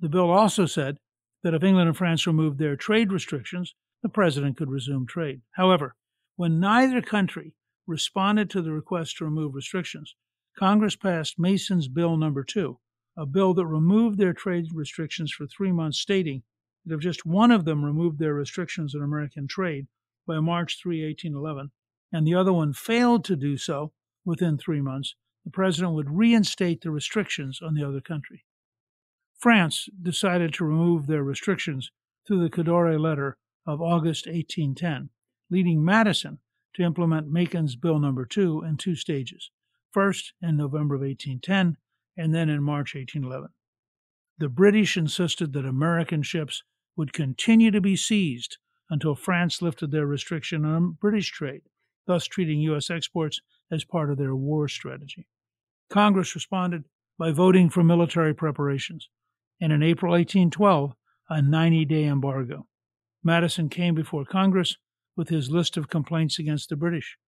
The 0.00 0.08
bill 0.08 0.30
also 0.30 0.66
said 0.66 0.98
that 1.42 1.54
if 1.54 1.62
England 1.62 1.88
and 1.88 1.96
France 1.96 2.26
removed 2.26 2.58
their 2.58 2.74
trade 2.74 3.12
restrictions, 3.12 3.74
the 4.02 4.08
president 4.08 4.56
could 4.56 4.70
resume 4.70 5.06
trade. 5.06 5.42
However, 5.52 5.94
when 6.36 6.58
neither 6.58 7.00
country 7.02 7.54
responded 7.86 8.50
to 8.50 8.62
the 8.62 8.72
request 8.72 9.18
to 9.18 9.24
remove 9.24 9.54
restrictions, 9.54 10.16
Congress 10.58 10.96
passed 10.96 11.38
Macon's 11.38 11.86
Bill 11.86 12.16
Number 12.16 12.42
2, 12.42 12.78
a 13.16 13.26
bill 13.26 13.54
that 13.54 13.66
removed 13.66 14.18
their 14.18 14.32
trade 14.32 14.66
restrictions 14.74 15.32
for 15.32 15.46
three 15.46 15.70
months, 15.70 15.98
stating 15.98 16.42
that 16.84 16.94
if 16.94 17.00
just 17.00 17.24
one 17.24 17.50
of 17.50 17.64
them 17.64 17.84
removed 17.84 18.18
their 18.18 18.34
restrictions 18.34 18.94
on 18.94 19.02
American 19.02 19.46
trade 19.46 19.86
by 20.26 20.40
March 20.40 20.80
3, 20.82 21.04
1811, 21.04 21.70
and 22.12 22.26
the 22.26 22.34
other 22.34 22.52
one 22.52 22.72
failed 22.72 23.24
to 23.24 23.36
do 23.36 23.56
so 23.56 23.92
within 24.24 24.58
three 24.58 24.80
months, 24.80 25.14
the 25.44 25.50
president 25.50 25.94
would 25.94 26.10
reinstate 26.10 26.82
the 26.82 26.90
restrictions 26.90 27.60
on 27.62 27.74
the 27.74 27.86
other 27.86 28.00
country. 28.00 28.44
France 29.38 29.88
decided 30.02 30.52
to 30.54 30.64
remove 30.64 31.06
their 31.06 31.24
restrictions 31.24 31.90
through 32.26 32.42
the 32.42 32.50
Cadore 32.50 32.98
letter 32.98 33.38
of 33.66 33.80
August 33.80 34.26
1810, 34.26 35.10
leading 35.50 35.84
Madison 35.84 36.38
to 36.74 36.82
implement 36.82 37.30
Macon's 37.30 37.76
Bill 37.76 37.98
Number 37.98 38.24
2 38.26 38.62
in 38.62 38.76
two 38.76 38.94
stages 38.94 39.50
first 39.92 40.32
in 40.40 40.56
November 40.56 40.94
of 40.94 41.02
1810 41.02 41.76
and 42.16 42.34
then 42.34 42.48
in 42.48 42.62
March 42.62 42.94
1811. 42.94 43.48
The 44.38 44.48
British 44.48 44.96
insisted 44.96 45.52
that 45.52 45.66
American 45.66 46.22
ships 46.22 46.62
would 46.96 47.12
continue 47.12 47.70
to 47.70 47.80
be 47.80 47.96
seized 47.96 48.58
until 48.88 49.14
France 49.14 49.62
lifted 49.62 49.90
their 49.90 50.06
restriction 50.06 50.64
on 50.64 50.96
British 51.00 51.30
trade, 51.30 51.62
thus 52.06 52.26
treating 52.26 52.60
U.S. 52.62 52.90
exports 52.90 53.40
as 53.70 53.84
part 53.84 54.10
of 54.10 54.18
their 54.18 54.34
war 54.34 54.68
strategy. 54.68 55.26
Congress 55.90 56.34
responded 56.34 56.84
by 57.18 57.30
voting 57.30 57.68
for 57.68 57.84
military 57.84 58.34
preparations, 58.34 59.08
and 59.60 59.72
in 59.72 59.82
April 59.82 60.12
1812, 60.12 60.94
a 61.28 61.42
90 61.42 61.84
day 61.84 62.04
embargo. 62.04 62.66
Madison 63.22 63.68
came 63.68 63.94
before 63.94 64.24
Congress 64.24 64.76
with 65.16 65.28
his 65.28 65.50
list 65.50 65.76
of 65.76 65.88
complaints 65.88 66.38
against 66.38 66.68
the 66.68 66.76
British, 66.76 67.18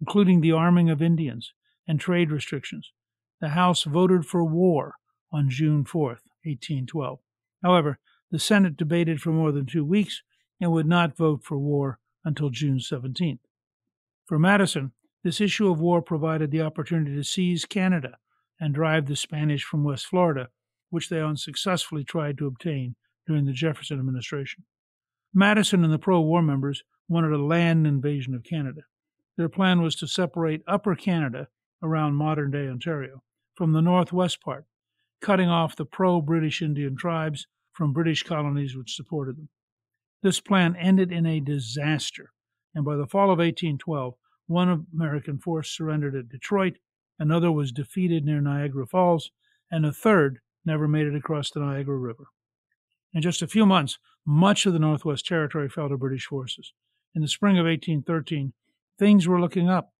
including 0.00 0.40
the 0.40 0.52
arming 0.52 0.90
of 0.90 1.00
Indians 1.00 1.52
and 1.86 1.98
trade 1.98 2.30
restrictions. 2.30 2.92
The 3.40 3.50
House 3.50 3.84
voted 3.84 4.26
for 4.26 4.44
war 4.44 4.94
on 5.32 5.48
June 5.48 5.84
4, 5.84 6.02
1812. 6.44 7.18
However, 7.62 7.98
the 8.30 8.38
Senate 8.38 8.76
debated 8.76 9.20
for 9.20 9.30
more 9.30 9.52
than 9.52 9.66
two 9.66 9.84
weeks 9.84 10.22
and 10.60 10.70
would 10.72 10.86
not 10.86 11.16
vote 11.16 11.42
for 11.44 11.58
war 11.58 11.98
until 12.24 12.50
June 12.50 12.78
17th. 12.78 13.38
For 14.26 14.38
Madison, 14.38 14.92
this 15.24 15.40
issue 15.40 15.70
of 15.70 15.80
war 15.80 16.00
provided 16.00 16.50
the 16.50 16.62
opportunity 16.62 17.14
to 17.14 17.24
seize 17.24 17.64
Canada 17.64 18.18
and 18.60 18.74
drive 18.74 19.06
the 19.06 19.16
Spanish 19.16 19.64
from 19.64 19.84
West 19.84 20.06
Florida, 20.06 20.48
which 20.90 21.08
they 21.08 21.20
unsuccessfully 21.20 22.04
tried 22.04 22.38
to 22.38 22.46
obtain 22.46 22.94
during 23.26 23.44
the 23.44 23.52
Jefferson 23.52 23.98
administration. 23.98 24.64
Madison 25.34 25.84
and 25.84 25.92
the 25.92 25.98
pro 25.98 26.20
war 26.20 26.42
members 26.42 26.82
wanted 27.08 27.32
a 27.32 27.42
land 27.42 27.86
invasion 27.86 28.34
of 28.34 28.44
Canada. 28.44 28.82
Their 29.36 29.48
plan 29.48 29.82
was 29.82 29.94
to 29.96 30.06
separate 30.06 30.62
Upper 30.66 30.94
Canada, 30.94 31.48
around 31.82 32.14
modern 32.14 32.50
day 32.50 32.66
Ontario, 32.68 33.22
from 33.54 33.72
the 33.72 33.82
northwest 33.82 34.40
part, 34.40 34.64
cutting 35.20 35.48
off 35.48 35.76
the 35.76 35.84
pro 35.84 36.20
British 36.20 36.60
Indian 36.62 36.96
tribes 36.96 37.46
from 37.72 37.92
British 37.92 38.22
colonies 38.22 38.76
which 38.76 38.96
supported 38.96 39.36
them. 39.36 39.48
This 40.22 40.40
plan 40.40 40.74
ended 40.74 41.12
in 41.12 41.26
a 41.26 41.38
disaster, 41.38 42.32
and 42.74 42.84
by 42.84 42.96
the 42.96 43.06
fall 43.06 43.30
of 43.30 43.38
1812, 43.38 44.14
one 44.48 44.86
American 44.92 45.38
force 45.38 45.70
surrendered 45.70 46.16
at 46.16 46.28
Detroit, 46.28 46.78
another 47.18 47.52
was 47.52 47.70
defeated 47.70 48.24
near 48.24 48.40
Niagara 48.40 48.86
Falls, 48.86 49.30
and 49.70 49.86
a 49.86 49.92
third 49.92 50.40
never 50.64 50.88
made 50.88 51.06
it 51.06 51.14
across 51.14 51.50
the 51.50 51.60
Niagara 51.60 51.96
River. 51.96 52.24
In 53.12 53.22
just 53.22 53.42
a 53.42 53.46
few 53.46 53.64
months, 53.64 53.98
much 54.26 54.66
of 54.66 54.72
the 54.72 54.78
Northwest 54.78 55.26
Territory 55.26 55.68
fell 55.68 55.88
to 55.88 55.96
British 55.96 56.26
forces. 56.26 56.72
In 57.14 57.22
the 57.22 57.28
spring 57.28 57.58
of 57.58 57.64
1813, 57.64 58.52
things 58.98 59.28
were 59.28 59.40
looking 59.40 59.68
up 59.68 59.92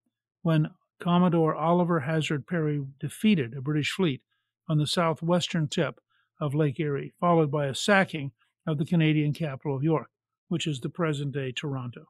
when 0.43 0.69
Commodore 1.01 1.55
Oliver 1.55 2.01
Hazard 2.01 2.47
Perry 2.47 2.85
defeated 2.99 3.55
a 3.55 3.61
British 3.61 3.93
fleet 3.93 4.23
on 4.69 4.79
the 4.79 4.87
southwestern 4.87 5.69
tip 5.69 6.01
of 6.41 6.55
Lake 6.55 6.79
Erie, 6.81 7.15
followed 7.21 7.51
by 7.51 7.67
a 7.67 7.75
sacking 7.75 8.33
of 8.67 8.79
the 8.79 8.85
Canadian 8.85 9.33
capital 9.33 9.77
of 9.77 9.83
York, 9.83 10.11
which 10.49 10.67
is 10.67 10.81
the 10.81 10.91
present 10.91 11.33
day 11.33 11.53
Toronto. 11.53 12.07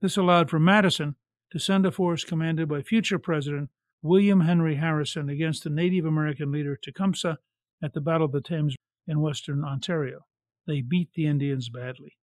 This 0.00 0.16
allowed 0.16 0.50
for 0.50 0.58
Madison 0.58 1.16
to 1.52 1.58
send 1.58 1.84
a 1.84 1.90
force 1.90 2.24
commanded 2.24 2.68
by 2.68 2.82
future 2.82 3.18
President 3.18 3.70
William 4.02 4.40
Henry 4.40 4.76
Harrison 4.76 5.28
against 5.28 5.64
the 5.64 5.70
Native 5.70 6.04
American 6.04 6.50
leader 6.52 6.76
Tecumseh 6.76 7.38
at 7.82 7.92
the 7.92 8.00
Battle 8.00 8.26
of 8.26 8.32
the 8.32 8.40
Thames 8.40 8.76
in 9.06 9.20
western 9.20 9.64
Ontario. 9.64 10.26
They 10.66 10.80
beat 10.80 11.10
the 11.14 11.26
Indians 11.26 11.68
badly. 11.68 12.16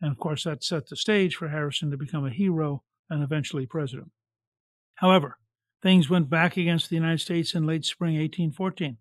And 0.00 0.10
of 0.10 0.18
course, 0.18 0.44
that 0.44 0.62
set 0.62 0.88
the 0.88 0.96
stage 0.96 1.36
for 1.36 1.48
Harrison 1.48 1.90
to 1.90 1.96
become 1.96 2.26
a 2.26 2.30
hero 2.30 2.82
and 3.10 3.22
eventually 3.22 3.66
president. 3.66 4.10
However, 4.96 5.38
things 5.82 6.10
went 6.10 6.28
back 6.28 6.56
against 6.56 6.90
the 6.90 6.96
United 6.96 7.20
States 7.20 7.54
in 7.54 7.66
late 7.66 7.84
spring 7.84 8.14
1814, 8.14 8.98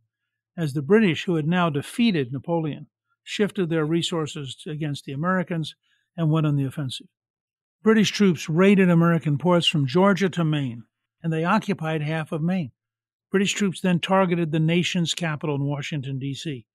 as 0.58 0.74
the 0.74 0.82
British, 0.82 1.26
who 1.26 1.36
had 1.36 1.48
now 1.48 1.70
defeated 1.70 2.32
Napoleon, 2.32 2.88
shifted 3.24 3.70
their 3.70 3.86
resources 3.86 4.58
against 4.68 5.06
the 5.06 5.12
Americans 5.12 5.76
and 6.16 6.32
went 6.32 6.48
on 6.48 6.56
the 6.56 6.66
offensive. 6.66 7.08
British 7.84 8.12
troops 8.12 8.50
raided 8.50 8.90
American 8.90 9.38
ports 9.38 9.68
from 9.68 9.86
Georgia 9.86 10.30
to 10.30 10.44
Maine, 10.44 10.84
and 11.22 11.32
they 11.32 11.44
occupied 11.44 12.02
half 12.02 12.32
of 12.32 12.42
Maine. 12.42 12.72
British 13.32 13.54
troops 13.54 13.82
then 13.82 14.00
targeted 14.00 14.52
the 14.52 14.60
nation's 14.60 15.14
capital 15.14 15.56
in 15.56 15.64
Washington, 15.64 16.20
D.C. 16.20 16.66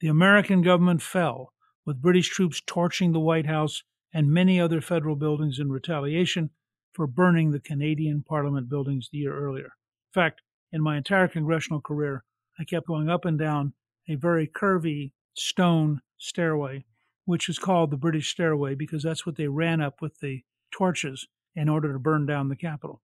The 0.00 0.08
American 0.08 0.62
government 0.62 1.02
fell, 1.02 1.52
with 1.84 2.00
British 2.02 2.28
troops 2.28 2.62
torching 2.64 3.12
the 3.12 3.20
White 3.20 3.46
House 3.46 3.82
and 4.12 4.30
many 4.30 4.60
other 4.60 4.80
federal 4.80 5.16
buildings 5.16 5.58
in 5.58 5.70
retaliation 5.70 6.50
for 6.92 7.06
burning 7.06 7.50
the 7.50 7.60
Canadian 7.60 8.22
Parliament 8.22 8.68
buildings 8.68 9.08
the 9.10 9.18
year 9.18 9.36
earlier. 9.36 9.72
In 10.10 10.12
fact, 10.14 10.42
in 10.72 10.82
my 10.82 10.96
entire 10.96 11.28
congressional 11.28 11.80
career, 11.80 12.24
I 12.58 12.64
kept 12.64 12.86
going 12.86 13.08
up 13.08 13.24
and 13.24 13.38
down 13.38 13.72
a 14.08 14.14
very 14.14 14.46
curvy 14.46 15.12
stone 15.34 16.00
stairway, 16.16 16.84
which 17.28 17.48
is 17.48 17.58
called 17.58 17.90
the 17.90 17.96
British 17.96 18.30
Stairway 18.30 18.74
because 18.74 19.02
that's 19.02 19.26
what 19.26 19.36
they 19.36 19.48
ran 19.48 19.80
up 19.80 20.00
with 20.00 20.18
the 20.20 20.42
torches 20.70 21.26
in 21.54 21.68
order 21.68 21.92
to 21.92 21.98
burn 21.98 22.26
down 22.26 22.48
the 22.48 22.56
Capitol. 22.56 23.02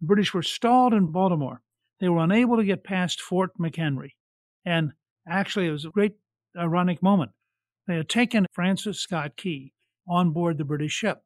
The 0.00 0.06
British 0.06 0.32
were 0.32 0.42
stalled 0.42 0.94
in 0.94 1.12
Baltimore. 1.12 1.62
They 2.00 2.08
were 2.08 2.22
unable 2.22 2.56
to 2.56 2.64
get 2.64 2.84
past 2.84 3.20
Fort 3.20 3.50
McHenry, 3.58 4.10
and 4.64 4.92
Actually, 5.28 5.66
it 5.66 5.72
was 5.72 5.84
a 5.84 5.90
great 5.90 6.14
ironic 6.56 7.02
moment. 7.02 7.32
They 7.86 7.96
had 7.96 8.08
taken 8.08 8.46
Francis 8.52 9.00
Scott 9.00 9.36
Key 9.36 9.72
on 10.08 10.30
board 10.30 10.58
the 10.58 10.64
British 10.64 10.92
ship 10.92 11.22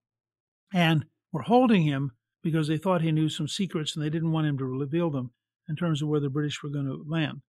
and 0.73 1.05
were 1.33 1.43
holding 1.43 1.83
him 1.83 2.13
because 2.43 2.69
they 2.69 2.79
thought 2.79 3.03
he 3.03 3.13
knew 3.13 3.29
some 3.29 3.49
secrets 3.49 3.95
and 3.95 4.05
they 4.05 4.11
didn't 4.11 4.33
want 4.33 4.47
him 4.47 4.57
to 4.59 4.65
reveal 4.65 5.11
them 5.11 5.33
in 5.69 5.77
terms 5.77 6.01
of 6.01 6.09
where 6.09 6.21
the 6.21 6.31
British 6.31 6.63
were 6.63 6.71
going 6.71 6.87
to 6.87 7.05
land. 7.07 7.43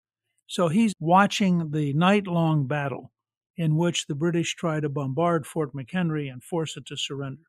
So 0.47 0.67
he's 0.67 0.93
watching 0.99 1.69
the 1.71 1.93
night 1.93 2.25
long 2.25 2.65
battle 2.65 3.11
in 3.59 3.75
which 3.75 4.07
the 4.07 4.15
British 4.15 4.55
try 4.55 4.79
to 4.79 4.87
bombard 4.87 5.45
Fort 5.45 5.75
McHenry 5.75 6.31
and 6.31 6.41
force 6.41 6.77
it 6.77 6.85
to 6.85 6.95
surrender. 6.95 7.41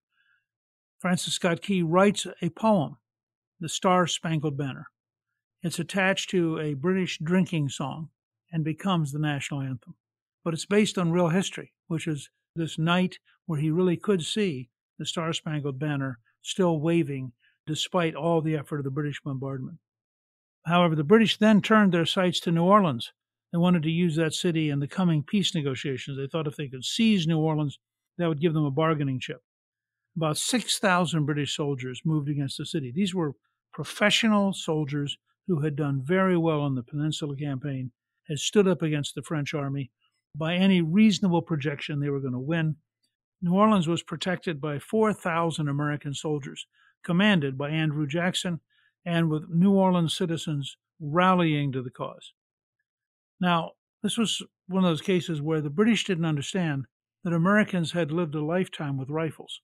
Francis 0.98 1.34
Scott 1.34 1.62
Key 1.62 1.82
writes 1.82 2.26
a 2.42 2.50
poem, 2.50 2.96
The 3.60 3.68
Star 3.68 4.08
Spangled 4.08 4.56
Banner. 4.56 4.88
It's 5.62 5.78
attached 5.78 6.28
to 6.30 6.58
a 6.58 6.74
British 6.74 7.20
drinking 7.22 7.68
song 7.68 8.08
and 8.52 8.64
becomes 8.64 9.12
the 9.12 9.20
national 9.20 9.60
anthem. 9.60 9.94
But 10.42 10.52
it's 10.52 10.66
based 10.66 10.98
on 10.98 11.12
real 11.12 11.28
history, 11.28 11.74
which 11.86 12.08
is 12.08 12.28
this 12.56 12.76
night 12.76 13.20
where 13.46 13.60
he 13.60 13.70
really 13.70 13.96
could 13.96 14.24
see 14.24 14.68
the 14.98 15.06
Star 15.06 15.32
Spangled 15.32 15.78
Banner 15.78 16.18
still 16.42 16.80
waving 16.80 17.32
despite 17.68 18.16
all 18.16 18.40
the 18.40 18.56
effort 18.56 18.78
of 18.78 18.84
the 18.84 18.90
British 18.90 19.20
bombardment. 19.22 19.78
However, 20.66 20.96
the 20.96 21.04
British 21.04 21.36
then 21.36 21.62
turned 21.62 21.92
their 21.92 22.04
sights 22.04 22.40
to 22.40 22.50
New 22.50 22.64
Orleans. 22.64 23.12
They 23.52 23.58
wanted 23.58 23.82
to 23.82 23.90
use 23.90 24.16
that 24.16 24.34
city 24.34 24.70
in 24.70 24.78
the 24.78 24.86
coming 24.86 25.22
peace 25.22 25.54
negotiations. 25.54 26.16
They 26.16 26.28
thought 26.28 26.46
if 26.46 26.56
they 26.56 26.68
could 26.68 26.84
seize 26.84 27.26
New 27.26 27.38
Orleans, 27.38 27.78
that 28.18 28.28
would 28.28 28.40
give 28.40 28.54
them 28.54 28.64
a 28.64 28.70
bargaining 28.70 29.18
chip. 29.18 29.42
About 30.16 30.38
6,000 30.38 31.24
British 31.24 31.56
soldiers 31.56 32.02
moved 32.04 32.28
against 32.28 32.58
the 32.58 32.66
city. 32.66 32.92
These 32.94 33.14
were 33.14 33.34
professional 33.72 34.52
soldiers 34.52 35.16
who 35.46 35.60
had 35.60 35.76
done 35.76 36.02
very 36.04 36.36
well 36.36 36.66
in 36.66 36.74
the 36.74 36.82
Peninsula 36.82 37.36
Campaign, 37.36 37.90
had 38.28 38.38
stood 38.38 38.68
up 38.68 38.82
against 38.82 39.14
the 39.14 39.22
French 39.22 39.54
army. 39.54 39.90
By 40.36 40.54
any 40.54 40.80
reasonable 40.80 41.42
projection, 41.42 41.98
they 41.98 42.10
were 42.10 42.20
going 42.20 42.34
to 42.34 42.38
win. 42.38 42.76
New 43.42 43.54
Orleans 43.54 43.88
was 43.88 44.02
protected 44.02 44.60
by 44.60 44.78
4,000 44.78 45.68
American 45.68 46.14
soldiers, 46.14 46.66
commanded 47.02 47.56
by 47.56 47.70
Andrew 47.70 48.06
Jackson, 48.06 48.60
and 49.04 49.30
with 49.30 49.48
New 49.48 49.72
Orleans 49.72 50.14
citizens 50.14 50.76
rallying 51.00 51.72
to 51.72 51.82
the 51.82 51.90
cause. 51.90 52.32
Now, 53.40 53.72
this 54.02 54.16
was 54.18 54.42
one 54.68 54.84
of 54.84 54.90
those 54.90 55.00
cases 55.00 55.42
where 55.42 55.60
the 55.60 55.70
British 55.70 56.04
didn't 56.04 56.24
understand 56.24 56.86
that 57.24 57.32
Americans 57.32 57.92
had 57.92 58.12
lived 58.12 58.34
a 58.34 58.44
lifetime 58.44 58.96
with 58.96 59.10
rifles. 59.10 59.60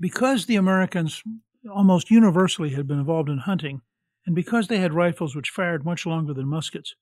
Because 0.00 0.46
the 0.46 0.56
Americans 0.56 1.22
almost 1.70 2.10
universally 2.10 2.70
had 2.70 2.86
been 2.86 2.98
involved 2.98 3.28
in 3.28 3.38
hunting, 3.38 3.82
and 4.26 4.34
because 4.34 4.68
they 4.68 4.78
had 4.78 4.92
rifles 4.92 5.34
which 5.34 5.50
fired 5.50 5.84
much 5.84 6.06
longer 6.06 6.34
than 6.34 6.48
muskets, 6.48 6.94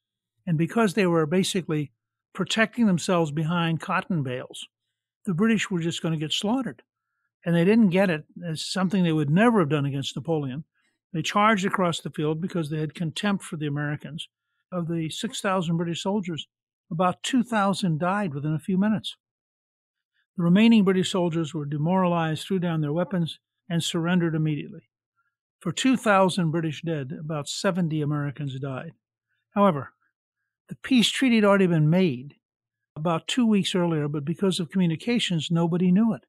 and 0.46 0.58
because 0.58 0.94
they 0.94 1.06
were 1.06 1.26
basically 1.26 1.92
protecting 2.34 2.86
themselves 2.86 3.30
behind 3.30 3.80
cotton 3.80 4.22
bales, 4.22 4.66
the 5.24 5.34
British 5.34 5.70
were 5.70 5.80
just 5.80 6.02
going 6.02 6.12
to 6.12 6.20
get 6.20 6.32
slaughtered. 6.32 6.82
And 7.46 7.54
they 7.54 7.64
didn't 7.64 7.90
get 7.90 8.10
it 8.10 8.24
as 8.46 8.64
something 8.64 9.02
they 9.02 9.12
would 9.12 9.30
never 9.30 9.60
have 9.60 9.68
done 9.68 9.86
against 9.86 10.16
Napoleon. 10.16 10.64
They 11.12 11.22
charged 11.22 11.64
across 11.64 12.00
the 12.00 12.10
field 12.10 12.40
because 12.40 12.70
they 12.70 12.78
had 12.78 12.94
contempt 12.94 13.44
for 13.44 13.56
the 13.56 13.66
Americans. 13.66 14.28
Of 14.74 14.88
the 14.88 15.08
6,000 15.08 15.76
British 15.76 16.02
soldiers, 16.02 16.48
about 16.90 17.22
2,000 17.22 18.00
died 18.00 18.34
within 18.34 18.54
a 18.54 18.58
few 18.58 18.76
minutes. 18.76 19.16
The 20.36 20.42
remaining 20.42 20.82
British 20.82 21.12
soldiers 21.12 21.54
were 21.54 21.64
demoralized, 21.64 22.44
threw 22.44 22.58
down 22.58 22.80
their 22.80 22.92
weapons, 22.92 23.38
and 23.68 23.84
surrendered 23.84 24.34
immediately. 24.34 24.88
For 25.60 25.70
2,000 25.70 26.50
British 26.50 26.82
dead, 26.82 27.12
about 27.12 27.48
70 27.48 28.00
Americans 28.00 28.58
died. 28.58 28.94
However, 29.50 29.92
the 30.68 30.74
peace 30.74 31.08
treaty 31.08 31.36
had 31.36 31.44
already 31.44 31.68
been 31.68 31.88
made 31.88 32.34
about 32.96 33.28
two 33.28 33.46
weeks 33.46 33.76
earlier, 33.76 34.08
but 34.08 34.24
because 34.24 34.58
of 34.58 34.70
communications, 34.70 35.52
nobody 35.52 35.92
knew 35.92 36.12
it. 36.12 36.26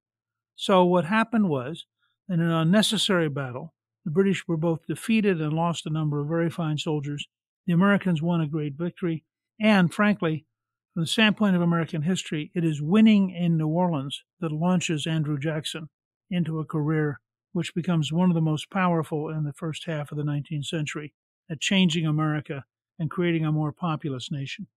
So 0.55 0.85
what 0.85 1.05
happened 1.05 1.49
was, 1.49 1.87
in 2.29 2.41
an 2.41 2.51
unnecessary 2.51 3.27
battle, 3.27 3.73
the 4.03 4.11
British 4.11 4.47
were 4.47 4.55
both 4.55 4.85
defeated 4.85 5.41
and 5.41 5.53
lost 5.53 5.87
a 5.87 5.89
number 5.89 6.21
of 6.21 6.27
very 6.27 6.51
fine 6.51 6.77
soldiers. 6.77 7.27
The 7.67 7.73
Americans 7.73 8.21
won 8.21 8.41
a 8.41 8.47
great 8.47 8.75
victory, 8.75 9.23
and 9.59 9.93
frankly, 9.93 10.45
from 10.93 11.03
the 11.03 11.07
standpoint 11.07 11.55
of 11.55 11.61
American 11.61 12.03
history, 12.03 12.51
it 12.53 12.63
is 12.63 12.81
winning 12.81 13.31
in 13.31 13.57
New 13.57 13.67
Orleans 13.67 14.23
that 14.39 14.51
launches 14.51 15.07
Andrew 15.07 15.37
Jackson 15.37 15.89
into 16.29 16.59
a 16.59 16.65
career 16.65 17.19
which 17.53 17.73
becomes 17.73 18.11
one 18.11 18.29
of 18.29 18.35
the 18.35 18.41
most 18.41 18.69
powerful 18.69 19.29
in 19.29 19.43
the 19.45 19.53
first 19.53 19.85
half 19.85 20.11
of 20.11 20.17
the 20.17 20.23
19th 20.23 20.65
century 20.65 21.13
at 21.49 21.61
changing 21.61 22.05
America 22.05 22.65
and 22.99 23.09
creating 23.09 23.45
a 23.45 23.51
more 23.51 23.71
populous 23.71 24.31
nation. 24.31 24.67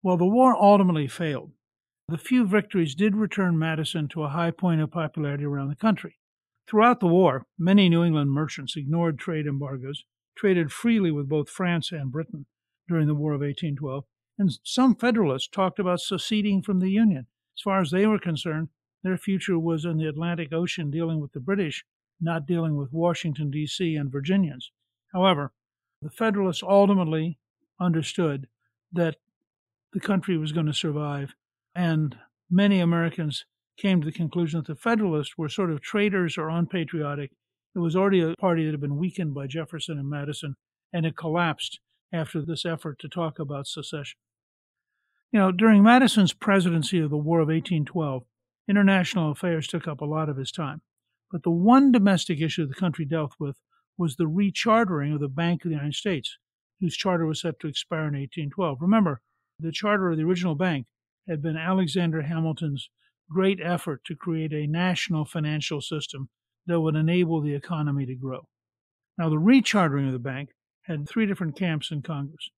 While 0.00 0.16
the 0.16 0.26
war 0.26 0.56
ultimately 0.56 1.06
failed, 1.06 1.52
the 2.08 2.18
few 2.18 2.46
victories 2.46 2.94
did 2.94 3.14
return 3.14 3.58
Madison 3.58 4.08
to 4.08 4.24
a 4.24 4.28
high 4.28 4.50
point 4.50 4.80
of 4.80 4.90
popularity 4.90 5.44
around 5.44 5.68
the 5.68 5.76
country. 5.76 6.16
Throughout 6.66 7.00
the 7.00 7.06
war, 7.06 7.46
many 7.58 7.88
New 7.88 8.04
England 8.04 8.32
merchants 8.32 8.76
ignored 8.76 9.18
trade 9.18 9.46
embargoes, 9.46 10.04
traded 10.36 10.72
freely 10.72 11.10
with 11.10 11.28
both 11.28 11.48
France 11.48 11.92
and 11.92 12.10
Britain 12.10 12.46
during 12.88 13.06
the 13.06 13.14
War 13.14 13.32
of 13.32 13.40
1812, 13.40 14.04
and 14.38 14.58
some 14.64 14.94
Federalists 14.94 15.48
talked 15.48 15.78
about 15.78 16.00
seceding 16.00 16.62
from 16.62 16.80
the 16.80 16.90
Union. 16.90 17.26
As 17.56 17.62
far 17.62 17.80
as 17.80 17.90
they 17.90 18.06
were 18.06 18.18
concerned, 18.18 18.68
their 19.02 19.18
future 19.18 19.58
was 19.58 19.84
in 19.84 19.98
the 19.98 20.08
Atlantic 20.08 20.52
Ocean 20.52 20.90
dealing 20.90 21.20
with 21.20 21.32
the 21.32 21.40
British, 21.40 21.84
not 22.20 22.46
dealing 22.46 22.76
with 22.76 22.92
Washington, 22.92 23.50
D.C. 23.50 23.96
and 23.96 24.10
Virginians. 24.10 24.70
However, 25.12 25.52
the 26.00 26.10
Federalists 26.10 26.62
ultimately 26.62 27.38
understood 27.80 28.48
that 28.92 29.16
the 29.92 30.00
country 30.00 30.38
was 30.38 30.52
going 30.52 30.66
to 30.66 30.72
survive, 30.72 31.34
and 31.74 32.16
many 32.50 32.80
Americans 32.80 33.44
came 33.76 34.00
to 34.00 34.06
the 34.06 34.12
conclusion 34.12 34.60
that 34.60 34.66
the 34.66 34.76
Federalists 34.76 35.36
were 35.36 35.48
sort 35.48 35.70
of 35.70 35.80
traitors 35.80 36.38
or 36.38 36.48
unpatriotic. 36.48 37.32
It 37.74 37.78
was 37.78 37.96
already 37.96 38.20
a 38.20 38.34
party 38.36 38.64
that 38.64 38.72
had 38.72 38.80
been 38.80 38.98
weakened 38.98 39.34
by 39.34 39.46
Jefferson 39.46 39.98
and 39.98 40.08
Madison, 40.08 40.56
and 40.92 41.06
it 41.06 41.16
collapsed 41.16 41.80
after 42.12 42.42
this 42.42 42.66
effort 42.66 42.98
to 42.98 43.08
talk 43.08 43.38
about 43.38 43.66
secession. 43.66 44.18
You 45.32 45.40
know, 45.40 45.52
during 45.52 45.82
Madison's 45.82 46.34
presidency 46.34 46.98
of 46.98 47.08
the 47.08 47.16
War 47.16 47.40
of 47.40 47.48
1812, 47.48 48.24
international 48.68 49.30
affairs 49.30 49.66
took 49.66 49.88
up 49.88 50.02
a 50.02 50.06
lot 50.06 50.28
of 50.28 50.36
his 50.36 50.52
time. 50.52 50.82
But 51.30 51.44
the 51.44 51.50
one 51.50 51.90
domestic 51.90 52.42
issue 52.42 52.66
the 52.66 52.74
country 52.74 53.06
dealt 53.06 53.36
with 53.38 53.56
was 53.96 54.16
the 54.16 54.24
rechartering 54.24 55.14
of 55.14 55.20
the 55.20 55.28
Bank 55.28 55.64
of 55.64 55.70
the 55.70 55.76
United 55.76 55.94
States, 55.94 56.36
whose 56.80 56.96
charter 56.96 57.24
was 57.24 57.40
set 57.40 57.58
to 57.60 57.68
expire 57.68 58.08
in 58.08 58.14
1812. 58.14 58.82
Remember, 58.82 59.22
the 59.58 59.72
charter 59.72 60.10
of 60.10 60.18
the 60.18 60.24
original 60.24 60.54
bank 60.54 60.86
had 61.26 61.40
been 61.40 61.56
Alexander 61.56 62.22
Hamilton's 62.22 62.90
great 63.30 63.60
effort 63.62 64.04
to 64.04 64.14
create 64.14 64.52
a 64.52 64.66
national 64.66 65.24
financial 65.24 65.80
system 65.80 66.28
that 66.66 66.80
would 66.80 66.96
enable 66.96 67.40
the 67.40 67.54
economy 67.54 68.06
to 68.06 68.14
grow. 68.14 68.46
Now, 69.18 69.28
the 69.28 69.36
rechartering 69.36 70.06
of 70.06 70.12
the 70.12 70.18
bank 70.18 70.50
had 70.82 71.08
three 71.08 71.26
different 71.26 71.56
camps 71.56 71.90
in 71.90 72.02
Congress 72.02 72.50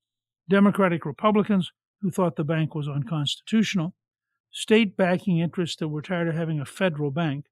Democratic 0.49 1.05
Republicans, 1.05 1.71
who 2.01 2.11
thought 2.11 2.35
the 2.35 2.43
bank 2.43 2.75
was 2.75 2.87
unconstitutional, 2.87 3.95
state 4.51 4.95
banking 4.95 5.39
interests 5.39 5.75
that 5.77 5.87
were 5.87 6.01
tired 6.01 6.27
of 6.27 6.35
having 6.35 6.59
a 6.59 6.65
federal 6.65 7.11
bank, 7.11 7.45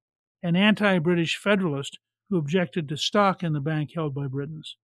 and 0.44 0.56
anti 0.56 1.00
British 1.00 1.38
Federalists 1.38 1.98
who 2.30 2.38
objected 2.38 2.88
to 2.90 2.98
stock 2.98 3.44
in 3.44 3.54
the 3.54 3.60
bank 3.60 3.92
held 3.94 4.14
by 4.14 4.28
Britons. 4.28 4.78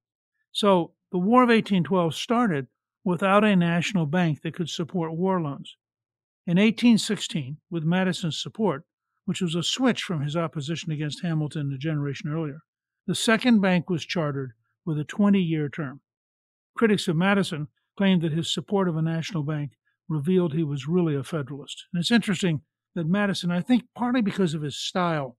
So 0.51 0.93
the 1.11 1.17
War 1.17 1.43
of 1.43 1.49
1812 1.49 2.15
started 2.15 2.67
without 3.03 3.43
a 3.43 3.55
national 3.55 4.05
bank 4.05 4.41
that 4.41 4.55
could 4.55 4.69
support 4.69 5.13
war 5.13 5.41
loans. 5.41 5.75
In 6.45 6.57
1816, 6.57 7.57
with 7.69 7.83
Madison's 7.83 8.41
support, 8.41 8.85
which 9.29 9.41
was 9.41 9.53
a 9.53 9.61
switch 9.61 10.01
from 10.01 10.23
his 10.23 10.35
opposition 10.35 10.91
against 10.91 11.21
Hamilton 11.21 11.71
a 11.71 11.77
generation 11.77 12.31
earlier, 12.33 12.61
the 13.05 13.13
second 13.13 13.61
bank 13.61 13.87
was 13.87 14.03
chartered 14.03 14.53
with 14.87 14.97
a 14.97 15.03
20 15.03 15.39
year 15.39 15.69
term. 15.69 16.01
Critics 16.75 17.07
of 17.07 17.15
Madison 17.15 17.67
claimed 17.95 18.23
that 18.23 18.31
his 18.31 18.51
support 18.51 18.89
of 18.89 18.97
a 18.97 19.03
national 19.03 19.43
bank 19.43 19.73
revealed 20.07 20.53
he 20.53 20.63
was 20.63 20.87
really 20.87 21.15
a 21.15 21.23
Federalist. 21.23 21.85
And 21.93 21.99
it's 21.99 22.09
interesting 22.09 22.61
that 22.95 23.05
Madison, 23.05 23.51
I 23.51 23.61
think 23.61 23.83
partly 23.95 24.23
because 24.23 24.55
of 24.55 24.63
his 24.63 24.75
style, 24.75 25.37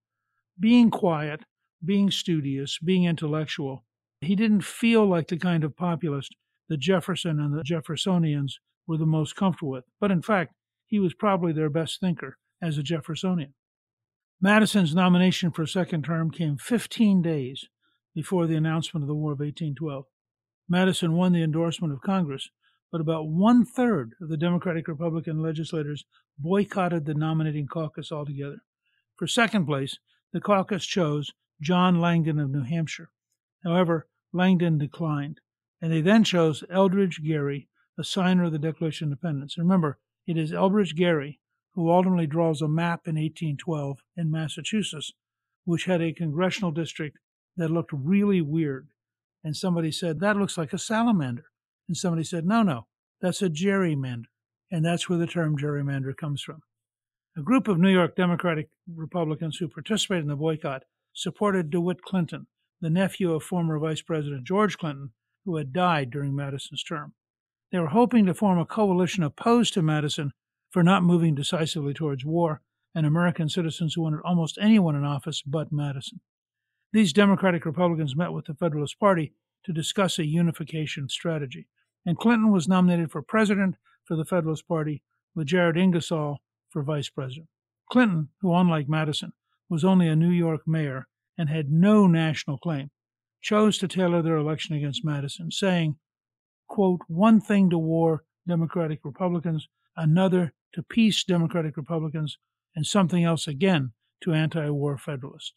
being 0.61 0.93
quiet, 0.93 1.41
being 1.84 2.12
studious, 2.12 2.78
being 2.78 3.07
intellectual, 3.07 3.84
he 4.20 4.36
didn't 4.36 4.62
feel 4.62 5.05
like 5.05 5.26
the 5.26 5.36
kind 5.36 5.64
of 5.64 5.76
populist 5.76 6.36
that 6.68 6.78
Jefferson 6.78 7.41
and 7.41 7.59
the 7.59 7.64
Jeffersonians 7.64 8.53
were 8.86 8.99
the 8.99 9.05
most 9.05 9.34
comfortable 9.34 9.72
with. 9.72 9.84
But 10.01 10.12
in 10.12 10.22
fact, 10.22 10.55
he 10.86 11.01
was 11.01 11.12
probably 11.12 11.53
their 11.53 11.70
best 11.70 11.99
thinker 11.99 12.36
as 12.62 12.78
a 12.78 12.84
Jeffersonian. 12.84 13.53
Madison's 14.43 14.95
nomination 14.95 15.51
for 15.51 15.61
a 15.61 15.68
second 15.68 16.03
term 16.03 16.30
came 16.30 16.57
15 16.57 17.20
days 17.20 17.68
before 18.14 18.47
the 18.47 18.57
announcement 18.57 19.05
of 19.05 19.09
the 19.09 19.14
War 19.14 19.32
of 19.32 19.41
1812. 19.41 20.07
Madison 20.66 21.12
won 21.12 21.32
the 21.32 21.43
endorsement 21.43 21.93
of 21.93 22.01
Congress, 22.01 22.49
but 22.91 23.03
about 23.03 23.28
one 23.28 23.66
third 23.66 24.14
of 24.18 24.30
the 24.30 24.38
Democratic 24.38 24.88
Republican 24.88 25.43
legislators 25.43 26.07
boycotted 26.38 27.05
the 27.05 27.12
nominating 27.12 27.66
caucus 27.66 28.11
altogether. 28.11 28.62
For 29.16 29.26
second 29.26 29.66
place, 29.66 29.99
the 30.32 30.41
caucus 30.41 30.86
chose 30.86 31.32
John 31.61 32.01
Langdon 32.01 32.38
of 32.38 32.49
New 32.49 32.62
Hampshire. 32.62 33.11
However, 33.62 34.09
Langdon 34.32 34.78
declined, 34.78 35.41
and 35.82 35.93
they 35.93 36.01
then 36.01 36.24
chose 36.24 36.64
Elbridge 36.70 37.20
Gerry, 37.22 37.68
a 37.99 38.05
signer 38.05 38.45
of 38.45 38.53
the 38.53 38.59
Declaration 38.59 39.09
of 39.09 39.18
Independence. 39.18 39.59
remember, 39.59 39.99
it 40.26 40.38
is 40.38 40.51
Elbridge 40.51 40.95
Gerry 40.95 41.39
who 41.75 41.91
ultimately 41.91 42.27
draws 42.27 42.61
a 42.61 42.68
map 42.68 43.07
in 43.07 43.14
1812 43.14 43.99
in 44.16 44.31
Massachusetts, 44.31 45.12
which 45.64 45.85
had 45.85 46.03
a 46.03 46.12
congressional 46.12 46.71
district 46.71 47.18
that 47.57 47.71
looked 47.71 47.93
really 47.93 48.41
weird. 48.41 48.89
And 49.45 49.57
somebody 49.57 49.93
said, 49.93 50.21
that 50.21 50.37
looks 50.37 50.59
like 50.59 50.73
a 50.73 50.79
salamander. 50.79 51.45
And 51.89 51.97
somebody 51.97 52.25
said, 52.25 52.45
no, 52.45 52.62
no, 52.62 52.87
that's 53.21 53.43
a 53.43 53.49
gerrymander. 53.49 54.25
And 54.71 54.85
that's 54.85 55.09
where 55.09 55.18
the 55.18 55.27
term 55.27 55.57
gerrymander 55.57 56.16
comes 56.16 56.43
from. 56.43 56.61
A 57.37 57.43
group 57.43 57.68
of 57.68 57.79
New 57.79 57.93
York 57.93 58.16
Democratic 58.16 58.68
Republicans 58.93 59.57
who 59.57 59.68
participated 59.68 60.25
in 60.25 60.29
the 60.29 60.37
boycott 60.37 60.83
supported 61.12 61.71
DeWitt 61.71 62.03
Clinton, 62.03 62.47
the 62.81 62.91
nephew 62.91 63.33
of 63.33 63.43
former 63.43 63.79
Vice 63.79 64.03
President 64.03 64.45
George 64.45 64.79
Clinton, 64.79 65.12
who 65.45 65.57
had 65.57 65.73
died 65.73 66.11
during 66.11 66.35
Madison's 66.35 66.83
term. 66.83 67.14
They 67.73 67.79
were 67.79 67.89
hoping 67.89 68.27
to 68.27 68.35
form 68.35 68.59
a 68.59 68.66
coalition 68.66 69.23
opposed 69.23 69.75
to 69.75 69.83
Madison 69.83 70.33
for 70.71 70.83
not 70.83 71.03
moving 71.03 71.35
decisively 71.35 71.93
towards 71.93 72.25
war 72.25 72.62
and 72.95 73.07
American 73.07 73.49
citizens 73.49 73.95
who 73.95 74.03
wanted 74.03 74.21
almost 74.25 74.59
anyone 74.61 74.97
in 74.97 75.05
office 75.05 75.43
but 75.43 75.73
Madison. 75.73 76.21
These 76.93 77.12
Democratic 77.12 77.64
Republicans 77.64 78.16
met 78.16 78.33
with 78.33 78.47
the 78.47 78.55
Federalist 78.55 78.99
Party 78.99 79.33
to 79.64 79.73
discuss 79.73 80.18
a 80.18 80.27
unification 80.27 81.09
strategy. 81.09 81.68
And 82.05 82.18
Clinton 82.18 82.51
was 82.51 82.66
nominated 82.66 83.11
for 83.11 83.23
president 83.23 83.77
for 84.05 84.16
the 84.16 84.25
Federalist 84.25 84.66
Party 84.66 85.03
with 85.35 85.47
Jared 85.47 85.77
Ingersoll 85.77 86.39
for 86.68 86.83
vice 86.83 87.09
president. 87.09 87.49
Clinton, 87.91 88.29
who, 88.41 88.55
unlike 88.55 88.89
Madison, 88.89 89.33
was 89.68 89.85
only 89.85 90.09
a 90.09 90.16
New 90.16 90.31
York 90.31 90.62
mayor 90.66 91.07
and 91.39 91.49
had 91.49 91.71
no 91.71 92.07
national 92.07 92.59
claim, 92.59 92.91
chose 93.41 93.79
to 93.79 93.89
tailor 93.89 94.23
their 94.23 94.37
election 94.37 94.77
against 94.77 95.05
Madison, 95.05 95.51
saying, 95.51 95.97
quote, 96.68 97.01
one 97.09 97.41
thing 97.41 97.71
to 97.71 97.79
war 97.79 98.25
Democratic 98.47 99.01
Republicans, 99.05 99.68
another 99.97 100.53
to 100.75 100.83
peace 100.83 101.25
Democratic 101.25 101.77
Republicans, 101.77 102.39
and 102.75 102.87
something 102.87 103.25
else 103.25 103.47
again 103.49 103.93
to 104.23 104.33
anti 104.33 104.68
war 104.71 104.97
Federalists. 104.97 105.55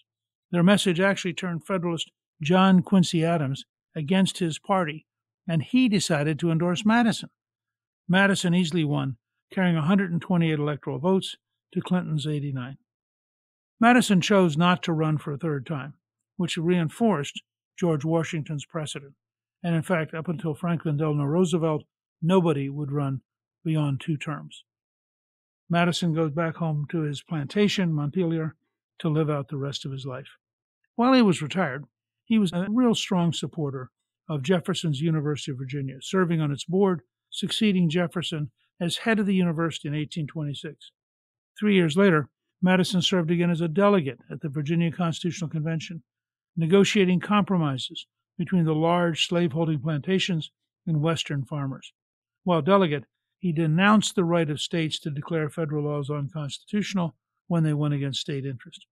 Their 0.51 0.63
message 0.63 0.99
actually 0.99 1.33
turned 1.33 1.65
Federalist 1.65 2.11
John 2.41 2.81
Quincy 2.81 3.23
Adams 3.23 3.65
against 3.95 4.39
his 4.39 4.59
party, 4.59 5.05
and 5.47 5.61
he 5.61 5.87
decided 5.89 6.39
to 6.39 6.51
endorse 6.51 6.85
Madison. 6.85 7.29
Madison 8.07 8.53
easily 8.53 8.83
won, 8.83 9.17
carrying 9.51 9.75
128 9.75 10.59
electoral 10.59 10.99
votes 10.99 11.37
to 11.73 11.81
Clinton's 11.81 12.27
89. 12.27 12.77
Madison 13.79 14.21
chose 14.21 14.55
not 14.57 14.83
to 14.83 14.93
run 14.93 15.17
for 15.17 15.33
a 15.33 15.37
third 15.37 15.65
time, 15.65 15.95
which 16.37 16.57
reinforced 16.57 17.41
George 17.77 18.05
Washington's 18.05 18.65
precedent. 18.65 19.13
And 19.63 19.75
in 19.75 19.81
fact, 19.81 20.13
up 20.13 20.27
until 20.27 20.53
Franklin 20.53 20.97
Delano 20.97 21.23
Roosevelt, 21.23 21.83
nobody 22.21 22.69
would 22.69 22.91
run 22.91 23.21
beyond 23.63 24.01
two 24.01 24.17
terms. 24.17 24.63
Madison 25.73 26.13
goes 26.13 26.29
back 26.29 26.57
home 26.57 26.85
to 26.91 27.01
his 27.01 27.23
plantation, 27.23 27.91
Montpelier, 27.91 28.55
to 28.99 29.09
live 29.09 29.27
out 29.27 29.47
the 29.47 29.57
rest 29.57 29.85
of 29.85 29.91
his 29.91 30.05
life. 30.05 30.37
While 30.97 31.13
he 31.13 31.23
was 31.23 31.41
retired, 31.41 31.85
he 32.23 32.37
was 32.37 32.53
a 32.53 32.67
real 32.69 32.93
strong 32.93 33.33
supporter 33.33 33.89
of 34.29 34.43
Jefferson's 34.43 35.01
University 35.01 35.51
of 35.51 35.57
Virginia, 35.57 35.97
serving 35.99 36.39
on 36.39 36.51
its 36.51 36.63
board, 36.63 37.01
succeeding 37.31 37.89
Jefferson 37.89 38.51
as 38.79 38.97
head 38.97 39.17
of 39.17 39.25
the 39.25 39.33
university 39.33 39.87
in 39.87 39.95
1826. 39.95 40.91
Three 41.59 41.73
years 41.73 41.97
later, 41.97 42.29
Madison 42.61 43.01
served 43.01 43.31
again 43.31 43.49
as 43.49 43.61
a 43.61 43.67
delegate 43.67 44.19
at 44.29 44.41
the 44.41 44.49
Virginia 44.49 44.91
Constitutional 44.91 45.49
Convention, 45.49 46.03
negotiating 46.55 47.19
compromises 47.19 48.05
between 48.37 48.65
the 48.65 48.75
large 48.75 49.25
slaveholding 49.25 49.79
plantations 49.79 50.51
and 50.85 51.01
Western 51.01 51.43
farmers. 51.43 51.93
While 52.43 52.61
delegate, 52.61 53.05
he 53.43 53.51
denounced 53.51 54.15
the 54.15 54.23
right 54.23 54.49
of 54.49 54.61
states 54.61 54.97
to 54.97 55.09
declare 55.09 55.49
federal 55.49 55.83
laws 55.83 56.09
unconstitutional 56.09 57.13
when 57.47 57.63
they 57.63 57.73
went 57.73 57.93
against 57.93 58.21
state 58.21 58.45
interest. 58.45 58.85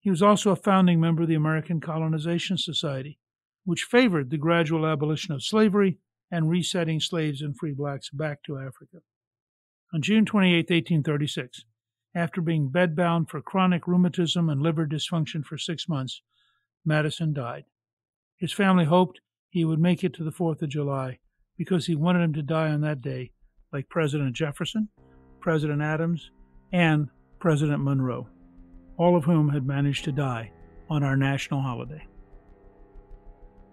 He 0.00 0.10
was 0.10 0.20
also 0.20 0.50
a 0.50 0.56
founding 0.56 1.00
member 1.00 1.22
of 1.22 1.28
the 1.28 1.34
American 1.34 1.80
Colonization 1.80 2.58
Society, 2.58 3.18
which 3.64 3.88
favored 3.90 4.28
the 4.28 4.36
gradual 4.36 4.84
abolition 4.84 5.32
of 5.32 5.42
slavery 5.42 5.96
and 6.30 6.50
resetting 6.50 7.00
slaves 7.00 7.40
and 7.40 7.56
free 7.56 7.72
blacks 7.72 8.10
back 8.10 8.42
to 8.42 8.58
Africa. 8.58 8.98
On 9.94 10.02
June 10.02 10.26
28, 10.26 10.68
1836, 10.68 11.64
after 12.14 12.42
being 12.42 12.68
bedbound 12.68 13.30
for 13.30 13.40
chronic 13.40 13.88
rheumatism 13.88 14.50
and 14.50 14.60
liver 14.60 14.86
dysfunction 14.86 15.42
for 15.42 15.56
six 15.56 15.88
months, 15.88 16.20
Madison 16.84 17.32
died. 17.32 17.64
His 18.36 18.52
family 18.52 18.84
hoped 18.84 19.22
he 19.48 19.64
would 19.64 19.80
make 19.80 20.04
it 20.04 20.12
to 20.16 20.22
the 20.22 20.32
4th 20.32 20.60
of 20.60 20.68
July 20.68 21.18
because 21.56 21.86
he 21.86 21.94
wanted 21.94 22.24
him 22.24 22.34
to 22.34 22.42
die 22.42 22.68
on 22.68 22.82
that 22.82 23.00
day, 23.00 23.32
like 23.72 23.88
President 23.88 24.34
Jefferson, 24.34 24.88
President 25.40 25.82
Adams, 25.82 26.30
and 26.72 27.08
President 27.38 27.82
Monroe, 27.82 28.28
all 28.98 29.16
of 29.16 29.24
whom 29.24 29.48
had 29.48 29.66
managed 29.66 30.04
to 30.04 30.12
die 30.12 30.50
on 30.88 31.02
our 31.02 31.16
national 31.16 31.60
holiday. 31.60 32.06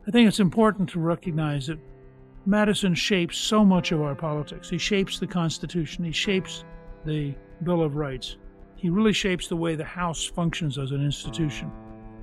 I 0.07 0.11
think 0.11 0.27
it's 0.27 0.39
important 0.39 0.89
to 0.89 0.99
recognize 0.99 1.67
that 1.67 1.79
Madison 2.45 2.93
shapes 2.93 3.37
so 3.37 3.63
much 3.63 3.91
of 3.91 4.01
our 4.01 4.15
politics. 4.15 4.69
He 4.69 4.77
shapes 4.77 5.19
the 5.19 5.27
Constitution, 5.27 6.03
he 6.03 6.11
shapes 6.11 6.65
the 7.05 7.35
Bill 7.63 7.81
of 7.81 7.95
Rights. 7.95 8.37
He 8.75 8.89
really 8.89 9.13
shapes 9.13 9.47
the 9.47 9.55
way 9.55 9.75
the 9.75 9.85
House 9.85 10.25
functions 10.25 10.77
as 10.77 10.91
an 10.91 11.03
institution. 11.03 11.71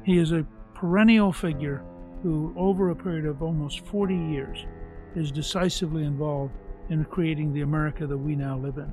He 0.05 0.19
is 0.19 0.33
a 0.33 0.47
perennial 0.75 1.33
figure 1.33 1.83
who, 2.23 2.53
over 2.57 2.91
a 2.91 2.97
period 2.97 3.25
of 3.25 3.43
almost 3.43 3.87
40 3.87 4.15
years, 4.15 4.67
is 5.17 5.33
decisively 5.33 6.05
involved 6.05 6.53
in 6.91 7.05
creating 7.05 7.53
the 7.53 7.63
America 7.63 8.07
that 8.07 8.19
we 8.19 8.37
now 8.37 8.59
live 8.59 8.77
in. 8.77 8.93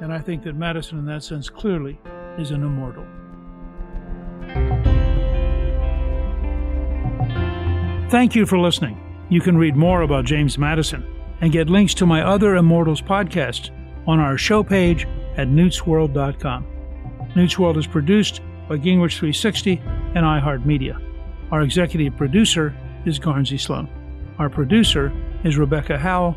And 0.00 0.12
I 0.12 0.18
think 0.18 0.42
that 0.44 0.54
Madison, 0.54 0.98
in 0.98 1.06
that 1.06 1.22
sense, 1.22 1.48
clearly 1.48 2.00
is 2.38 2.50
an 2.50 2.62
immortal. 2.62 3.06
Thank 8.10 8.34
you 8.34 8.46
for 8.46 8.58
listening. 8.58 9.00
You 9.28 9.40
can 9.40 9.56
read 9.56 9.76
more 9.76 10.02
about 10.02 10.24
James 10.24 10.58
Madison 10.58 11.04
and 11.40 11.52
get 11.52 11.68
links 11.68 11.94
to 11.94 12.06
my 12.06 12.22
other 12.22 12.56
Immortals 12.56 13.02
podcasts 13.02 13.70
on 14.06 14.20
our 14.20 14.38
show 14.38 14.62
page 14.62 15.06
at 15.36 15.48
newtsworld.com. 15.48 16.66
Newt's 17.34 17.58
World 17.58 17.76
is 17.76 17.86
produced 17.86 18.40
by 18.68 18.76
Gingrich 18.76 19.18
360 19.18 19.82
and 20.14 20.24
iHeartMedia. 20.24 21.00
Our 21.50 21.62
executive 21.62 22.16
producer 22.16 22.74
is 23.04 23.18
Guernsey 23.18 23.58
Sloan. 23.58 23.88
Our 24.38 24.48
producer 24.48 25.12
is 25.42 25.58
Rebecca 25.58 25.98
Howell, 25.98 26.36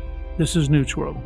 This 0.37 0.55
is 0.55 0.69
Newt's 0.69 0.95
World. 0.95 1.17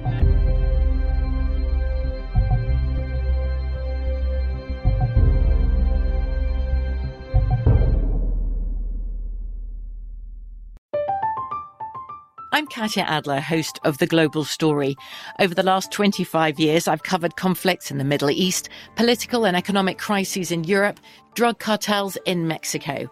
I'm 12.52 12.66
Katya 12.68 13.04
Adler, 13.04 13.42
host 13.42 13.80
of 13.84 14.00
The 14.00 14.08
Global 14.08 14.44
Story. 14.44 14.96
Over 15.40 15.54
the 15.54 15.62
last 15.62 15.92
25 15.92 16.60
years, 16.60 16.88
I've 16.88 17.04
covered 17.04 17.36
conflicts 17.36 17.92
in 17.92 18.00
the 18.00 18.04
Middle 18.04 18.32
East, 18.32 18.70
political 18.96 19.46
and 19.46 19.56
economic 19.56 20.00
crises 20.00 20.52
in 20.52 20.64
Europe, 20.64 21.00
drug 21.36 21.60
cartels 21.60 22.18
in 22.26 22.48
Mexico. 22.48 23.12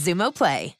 Xumo 0.00 0.32
Play. 0.32 0.79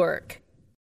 work. 0.01 0.41